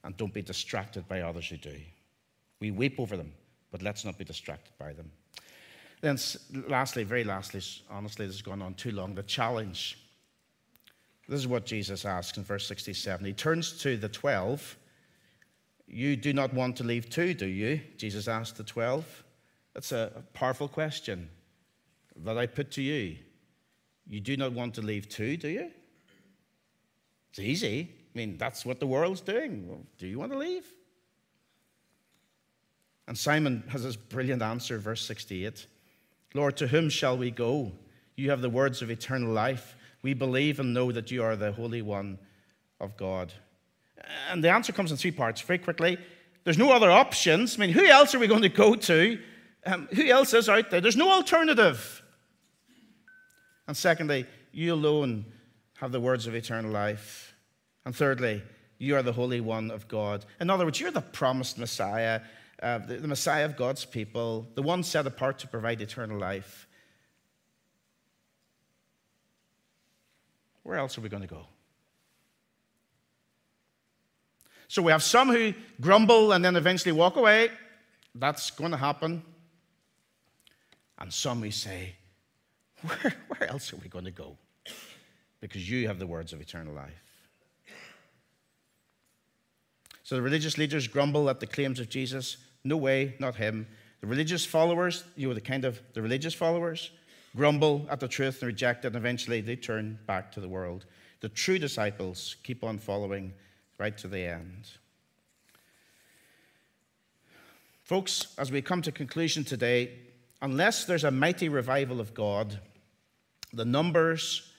And 0.04 0.16
don't 0.16 0.32
be 0.34 0.42
distracted 0.42 1.08
by 1.08 1.22
others 1.22 1.48
who 1.48 1.56
do. 1.56 1.76
We 2.60 2.70
weep 2.70 3.00
over 3.00 3.16
them, 3.16 3.32
but 3.70 3.82
let's 3.82 4.04
not 4.04 4.18
be 4.18 4.24
distracted 4.24 4.72
by 4.78 4.92
them. 4.92 5.10
Then, 6.00 6.18
lastly, 6.68 7.04
very 7.04 7.24
lastly, 7.24 7.60
honestly, 7.90 8.26
this 8.26 8.36
has 8.36 8.42
gone 8.42 8.62
on 8.62 8.74
too 8.74 8.92
long. 8.92 9.14
The 9.14 9.22
challenge. 9.22 9.98
This 11.28 11.40
is 11.40 11.48
what 11.48 11.66
Jesus 11.66 12.04
asks 12.04 12.36
in 12.38 12.44
verse 12.44 12.66
67. 12.68 13.24
He 13.24 13.32
turns 13.32 13.72
to 13.82 13.96
the 13.96 14.08
12. 14.08 14.76
You 15.88 16.16
do 16.16 16.32
not 16.32 16.52
want 16.52 16.76
to 16.76 16.84
leave 16.84 17.10
too, 17.10 17.34
do 17.34 17.46
you? 17.46 17.80
Jesus 17.96 18.28
asked 18.28 18.56
the 18.56 18.64
12. 18.64 19.24
That's 19.74 19.92
a 19.92 20.22
powerful 20.34 20.68
question 20.68 21.28
that 22.24 22.38
I 22.38 22.46
put 22.46 22.70
to 22.72 22.82
you. 22.82 23.16
You 24.08 24.20
do 24.20 24.36
not 24.36 24.52
want 24.52 24.74
to 24.74 24.82
leave 24.82 25.08
too, 25.08 25.36
do 25.36 25.48
you? 25.48 25.70
It's 27.30 27.38
easy. 27.38 27.90
I 27.92 28.18
mean, 28.18 28.38
that's 28.38 28.64
what 28.64 28.80
the 28.80 28.86
world's 28.86 29.20
doing. 29.20 29.68
Well, 29.68 29.82
do 29.98 30.06
you 30.06 30.18
want 30.18 30.32
to 30.32 30.38
leave? 30.38 30.64
And 33.08 33.16
Simon 33.16 33.62
has 33.68 33.84
this 33.84 33.96
brilliant 33.96 34.42
answer, 34.42 34.78
verse 34.78 35.04
68 35.04 35.66
Lord, 36.34 36.56
to 36.58 36.66
whom 36.66 36.90
shall 36.90 37.16
we 37.16 37.30
go? 37.30 37.72
You 38.16 38.30
have 38.30 38.42
the 38.42 38.50
words 38.50 38.82
of 38.82 38.90
eternal 38.90 39.32
life. 39.32 39.74
We 40.02 40.12
believe 40.12 40.60
and 40.60 40.74
know 40.74 40.92
that 40.92 41.10
you 41.10 41.22
are 41.22 41.34
the 41.34 41.52
Holy 41.52 41.80
One 41.82 42.18
of 42.80 42.96
God. 42.96 43.32
And 44.30 44.44
the 44.44 44.50
answer 44.50 44.72
comes 44.72 44.90
in 44.90 44.98
three 44.98 45.12
parts 45.12 45.40
very 45.40 45.58
quickly. 45.58 45.98
There's 46.44 46.58
no 46.58 46.72
other 46.72 46.90
options. 46.90 47.56
I 47.56 47.60
mean, 47.60 47.70
who 47.70 47.86
else 47.86 48.14
are 48.14 48.18
we 48.18 48.26
going 48.26 48.42
to 48.42 48.48
go 48.48 48.74
to? 48.74 49.18
Um, 49.64 49.88
who 49.94 50.06
else 50.06 50.34
is 50.34 50.48
out 50.48 50.70
there? 50.70 50.80
There's 50.80 50.96
no 50.96 51.10
alternative. 51.10 52.02
And 53.68 53.76
secondly, 53.76 54.26
you 54.52 54.72
alone 54.72 55.24
have 55.78 55.92
the 55.92 56.00
words 56.00 56.26
of 56.26 56.34
eternal 56.34 56.70
life. 56.70 57.34
And 57.84 57.94
thirdly, 57.94 58.42
you 58.78 58.96
are 58.96 59.02
the 59.02 59.12
Holy 59.12 59.40
One 59.40 59.70
of 59.70 59.88
God. 59.88 60.24
In 60.40 60.50
other 60.50 60.64
words, 60.64 60.80
you're 60.80 60.90
the 60.90 61.00
promised 61.00 61.58
Messiah, 61.58 62.20
uh, 62.62 62.78
the, 62.78 62.96
the 62.96 63.08
Messiah 63.08 63.44
of 63.44 63.56
God's 63.56 63.84
people, 63.84 64.46
the 64.54 64.62
one 64.62 64.82
set 64.82 65.06
apart 65.06 65.38
to 65.40 65.48
provide 65.48 65.80
eternal 65.80 66.18
life. 66.18 66.66
Where 70.62 70.78
else 70.78 70.98
are 70.98 71.00
we 71.00 71.08
going 71.08 71.22
to 71.22 71.28
go? 71.28 71.46
So 74.68 74.82
we 74.82 74.90
have 74.90 75.02
some 75.02 75.28
who 75.28 75.54
grumble 75.80 76.32
and 76.32 76.44
then 76.44 76.56
eventually 76.56 76.92
walk 76.92 77.16
away. 77.16 77.50
That's 78.14 78.50
going 78.50 78.72
to 78.72 78.76
happen. 78.76 79.22
And 80.98 81.12
some 81.12 81.40
who 81.42 81.50
say, 81.50 81.94
where, 82.86 83.14
where 83.28 83.50
else 83.50 83.72
are 83.72 83.76
we 83.76 83.88
going 83.88 84.04
to 84.04 84.10
go? 84.10 84.36
Because 85.40 85.68
you 85.68 85.86
have 85.86 85.98
the 85.98 86.06
words 86.06 86.32
of 86.32 86.40
eternal 86.40 86.74
life. 86.74 87.02
So 90.02 90.14
the 90.14 90.22
religious 90.22 90.56
leaders 90.56 90.86
grumble 90.86 91.28
at 91.28 91.40
the 91.40 91.46
claims 91.46 91.80
of 91.80 91.88
Jesus. 91.88 92.36
No 92.64 92.76
way, 92.76 93.14
not 93.18 93.34
him. 93.34 93.66
The 94.00 94.06
religious 94.06 94.44
followers, 94.44 95.04
you 95.16 95.28
know, 95.28 95.34
the 95.34 95.40
kind 95.40 95.64
of 95.64 95.80
the 95.94 96.02
religious 96.02 96.32
followers, 96.32 96.90
grumble 97.34 97.86
at 97.90 98.00
the 98.00 98.08
truth 98.08 98.40
and 98.40 98.46
reject 98.46 98.84
it, 98.84 98.88
and 98.88 98.96
eventually 98.96 99.40
they 99.40 99.56
turn 99.56 99.98
back 100.06 100.32
to 100.32 100.40
the 100.40 100.48
world. 100.48 100.86
The 101.20 101.28
true 101.28 101.58
disciples 101.58 102.36
keep 102.42 102.62
on 102.62 102.78
following 102.78 103.32
right 103.78 103.96
to 103.98 104.08
the 104.08 104.20
end. 104.20 104.68
Folks, 107.82 108.34
as 108.38 108.50
we 108.50 108.62
come 108.62 108.82
to 108.82 108.92
conclusion 108.92 109.44
today, 109.44 109.90
unless 110.42 110.84
there's 110.84 111.04
a 111.04 111.10
mighty 111.10 111.48
revival 111.48 112.00
of 112.00 112.14
God, 112.14 112.58
the 113.52 113.64
numbers 113.64 114.50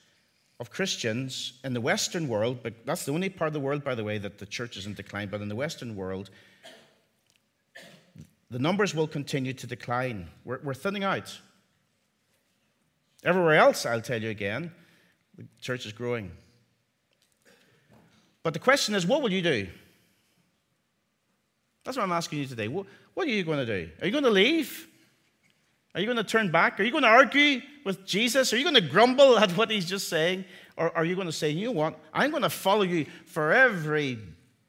of 0.60 0.72
Christians 0.72 1.54
in 1.64 1.74
the 1.74 1.82
Western 1.82 2.28
world, 2.28 2.60
but 2.64 2.74
that's 2.86 3.06
the 3.06 3.12
only 3.12 3.30
part 3.30 3.48
of 3.48 3.54
the 3.54 3.60
world, 3.60 3.84
by 3.84 3.96
the 3.96 4.04
way, 4.04 4.18
that 4.18 4.40
the 4.40 4.46
church 4.46 4.76
is 4.76 4.86
in 4.86 4.94
decline, 4.94 5.30
but 5.30 5.42
in 5.42 5.50
the 5.50 5.56
Western 5.56 5.96
world, 5.96 6.30
the 8.50 8.60
numbers 8.60 8.96
will 8.96 9.08
continue 9.08 9.54
to 9.54 9.68
decline. 9.68 10.30
We're, 10.46 10.60
we're 10.64 10.74
thinning 10.74 11.04
out. 11.04 11.38
Everywhere 13.24 13.56
else, 13.56 13.86
I'll 13.86 14.02
tell 14.02 14.22
you 14.22 14.30
again, 14.30 14.72
the 15.38 15.46
church 15.62 15.86
is 15.86 15.92
growing. 15.92 16.32
But 18.42 18.54
the 18.54 18.60
question 18.60 18.96
is, 18.96 19.06
what 19.06 19.22
will 19.22 19.32
you 19.32 19.42
do? 19.42 19.68
That's 21.84 21.98
what 21.98 22.04
I'm 22.04 22.12
asking 22.12 22.40
you 22.40 22.46
today. 22.46 22.68
What, 22.68 22.86
what 23.14 23.28
are 23.28 23.32
you 23.32 23.44
going 23.44 23.66
to 23.66 23.66
do? 23.66 23.92
Are 24.02 24.06
you 24.06 24.12
going 24.12 24.24
to 24.24 24.30
leave? 24.30 24.88
Are 25.94 26.00
you 26.00 26.06
going 26.06 26.18
to 26.18 26.24
turn 26.24 26.52
back? 26.52 26.80
Are 26.80 26.84
you 26.84 26.92
going 26.92 27.04
to 27.04 27.10
argue 27.10 27.62
with 27.88 28.06
Jesus? 28.06 28.54
Are 28.54 28.58
you 28.58 28.64
going 28.64 28.76
to 28.76 28.82
grumble 28.82 29.40
at 29.40 29.50
what 29.52 29.72
he's 29.72 29.86
just 29.86 30.10
saying? 30.10 30.46
Or 30.76 30.96
are 30.96 31.06
you 31.06 31.16
going 31.16 31.26
to 31.26 31.34
say, 31.34 31.50
you 31.50 31.68
know 31.68 31.72
what? 31.72 32.00
I'm 32.14 32.30
going 32.30 32.44
to 32.44 32.50
follow 32.50 32.84
you 32.84 33.08
for 33.26 33.52
every 33.52 34.20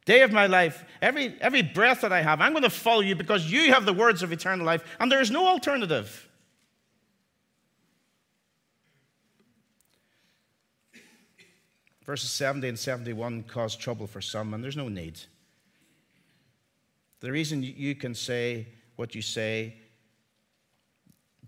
day 0.06 0.22
of 0.22 0.32
my 0.32 0.46
life, 0.46 0.84
every, 1.02 1.36
every 1.40 1.60
breath 1.60 2.00
that 2.00 2.12
I 2.12 2.22
have. 2.22 2.40
I'm 2.40 2.52
going 2.52 2.62
to 2.62 2.70
follow 2.70 3.00
you 3.00 3.14
because 3.14 3.50
you 3.50 3.72
have 3.74 3.84
the 3.84 3.92
words 3.92 4.22
of 4.22 4.32
eternal 4.32 4.64
life, 4.64 4.82
and 5.00 5.12
there 5.12 5.20
is 5.20 5.30
no 5.30 5.46
alternative. 5.46 6.26
Verses 12.06 12.30
70 12.30 12.68
and 12.68 12.78
71 12.78 13.42
cause 13.42 13.76
trouble 13.76 14.06
for 14.06 14.22
some, 14.22 14.54
and 14.54 14.64
there's 14.64 14.78
no 14.78 14.88
need. 14.88 15.20
The 17.20 17.30
reason 17.30 17.62
you 17.62 17.94
can 17.96 18.14
say 18.14 18.68
what 18.96 19.14
you 19.14 19.20
say, 19.20 19.74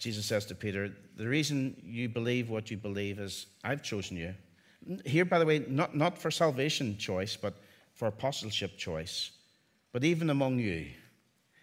Jesus 0.01 0.27
says 0.27 0.45
to 0.47 0.57
Peter, 0.57 0.91
the 1.17 1.29
reason 1.29 1.81
you 1.85 2.09
believe 2.09 2.51
what 2.51 2.71
you 2.71 2.77
believe 2.77 3.21
is 3.21 3.47
I've 3.63 3.83
chosen 3.83 4.17
you. 4.17 4.35
Here, 5.07 5.25
by 5.25 5.39
the 5.39 5.47
way, 5.47 5.65
not, 5.69 5.95
not 5.95 6.19
for 6.19 6.33
salvation 6.33 6.99
choice, 6.99 7.37
but 7.37 7.55
for 7.95 8.09
apostleship 8.09 8.77
choice. 8.77 9.31
But 9.93 10.03
even 10.03 10.31
among 10.31 10.59
you, 10.59 10.87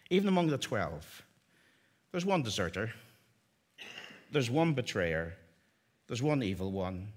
even 0.09 0.29
among 0.29 0.47
the 0.47 0.57
12, 0.57 1.23
there's 2.11 2.25
one 2.25 2.43
deserter, 2.43 2.93
there's 4.31 4.49
one 4.49 4.73
betrayer, 4.73 5.33
there's 6.07 6.21
one 6.21 6.41
evil 6.41 6.71
one, 6.71 7.11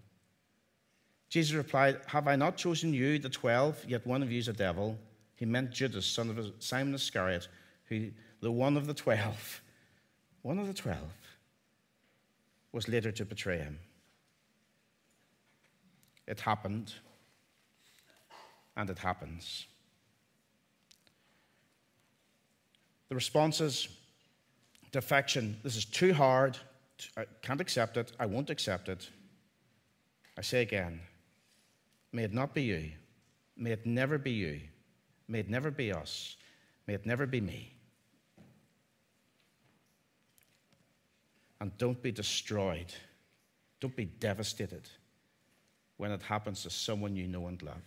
Jesus 1.30 1.54
replied, 1.54 2.00
Have 2.08 2.26
I 2.26 2.34
not 2.34 2.56
chosen 2.56 2.92
you, 2.92 3.18
the 3.18 3.28
twelve, 3.28 3.82
yet 3.86 4.04
one 4.04 4.22
of 4.22 4.30
you 4.30 4.40
is 4.40 4.48
a 4.48 4.52
devil? 4.52 4.98
He 5.36 5.46
meant 5.46 5.70
Judas, 5.70 6.04
son 6.04 6.28
of 6.28 6.52
Simon 6.58 6.92
Iscariot, 6.92 7.48
who, 7.84 8.10
the 8.40 8.50
one 8.50 8.76
of 8.76 8.86
the 8.86 8.94
twelve, 8.94 9.62
one 10.42 10.58
of 10.58 10.66
the 10.66 10.74
twelve, 10.74 11.12
was 12.72 12.88
later 12.88 13.10
to 13.12 13.24
betray 13.24 13.58
him. 13.58 13.78
It 16.26 16.40
happened, 16.40 16.94
and 18.76 18.88
it 18.88 18.98
happens. 18.98 19.66
The 23.08 23.14
responses 23.16 23.88
defection. 24.92 25.56
This 25.62 25.76
is 25.76 25.84
too 25.84 26.12
hard. 26.12 26.58
I 27.16 27.24
can't 27.42 27.60
accept 27.60 27.96
it. 27.96 28.12
I 28.18 28.26
won't 28.26 28.50
accept 28.50 28.88
it. 28.88 29.08
I 30.36 30.42
say 30.42 30.62
again, 30.62 31.00
May 32.12 32.24
it 32.24 32.32
not 32.32 32.54
be 32.54 32.62
you. 32.62 32.90
May 33.56 33.72
it 33.72 33.86
never 33.86 34.18
be 34.18 34.32
you. 34.32 34.60
May 35.28 35.40
it 35.40 35.48
never 35.48 35.70
be 35.70 35.92
us. 35.92 36.36
May 36.86 36.94
it 36.94 37.06
never 37.06 37.26
be 37.26 37.40
me. 37.40 37.74
And 41.60 41.76
don't 41.78 42.02
be 42.02 42.10
destroyed. 42.10 42.92
Don't 43.80 43.94
be 43.94 44.06
devastated 44.06 44.88
when 45.96 46.10
it 46.10 46.22
happens 46.22 46.62
to 46.62 46.70
someone 46.70 47.16
you 47.16 47.28
know 47.28 47.46
and 47.46 47.60
love. 47.62 47.82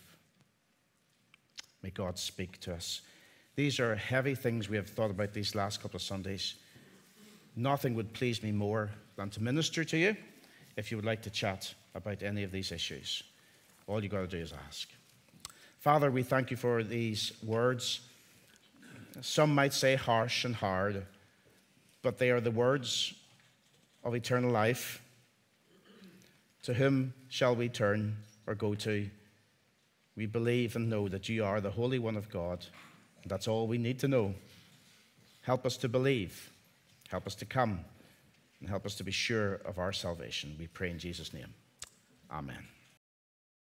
May 1.81 1.89
God 1.89 2.17
speak 2.17 2.59
to 2.61 2.73
us. 2.73 3.01
These 3.55 3.79
are 3.79 3.95
heavy 3.95 4.35
things 4.35 4.69
we 4.69 4.77
have 4.77 4.87
thought 4.87 5.11
about 5.11 5.33
these 5.33 5.53
last 5.55 5.81
couple 5.81 5.97
of 5.97 6.01
Sundays. 6.01 6.55
Nothing 7.55 7.93
would 7.95 8.13
please 8.13 8.41
me 8.41 8.51
more 8.51 8.89
than 9.15 9.29
to 9.31 9.43
minister 9.43 9.83
to 9.83 9.97
you 9.97 10.15
if 10.75 10.89
you 10.89 10.97
would 10.97 11.05
like 11.05 11.21
to 11.23 11.29
chat 11.29 11.73
about 11.93 12.23
any 12.23 12.43
of 12.43 12.51
these 12.51 12.71
issues. 12.71 13.23
All 13.85 14.01
you've 14.01 14.11
got 14.11 14.21
to 14.21 14.27
do 14.27 14.37
is 14.37 14.53
ask. 14.67 14.89
Father, 15.79 16.09
we 16.09 16.23
thank 16.23 16.49
you 16.49 16.57
for 16.57 16.83
these 16.83 17.33
words. 17.43 18.01
Some 19.21 19.53
might 19.53 19.73
say 19.73 19.95
harsh 19.95 20.45
and 20.45 20.55
hard, 20.55 21.05
but 22.01 22.17
they 22.17 22.31
are 22.31 22.41
the 22.41 22.51
words 22.51 23.13
of 24.03 24.15
eternal 24.15 24.51
life. 24.51 25.01
To 26.63 26.73
whom 26.73 27.13
shall 27.29 27.55
we 27.55 27.69
turn 27.69 28.17
or 28.47 28.55
go 28.55 28.75
to? 28.75 29.09
We 30.15 30.25
believe 30.25 30.75
and 30.75 30.89
know 30.89 31.07
that 31.07 31.27
you 31.27 31.43
are 31.43 31.59
the 31.59 31.71
Holy 31.71 31.99
One 31.99 32.15
of 32.15 32.29
God. 32.29 32.65
And 33.21 33.31
that's 33.31 33.47
all 33.47 33.67
we 33.67 33.77
need 33.77 33.99
to 33.99 34.07
know. 34.07 34.33
Help 35.41 35.65
us 35.65 35.75
to 35.77 35.89
believe, 35.89 36.51
help 37.09 37.27
us 37.27 37.35
to 37.35 37.45
come, 37.45 37.79
and 38.59 38.69
help 38.69 38.85
us 38.85 38.95
to 38.95 39.03
be 39.03 39.11
sure 39.11 39.55
of 39.65 39.77
our 39.77 39.91
salvation. 39.91 40.55
We 40.57 40.67
pray 40.67 40.89
in 40.89 40.99
Jesus' 40.99 41.33
name. 41.33 41.53
Amen. 42.31 42.65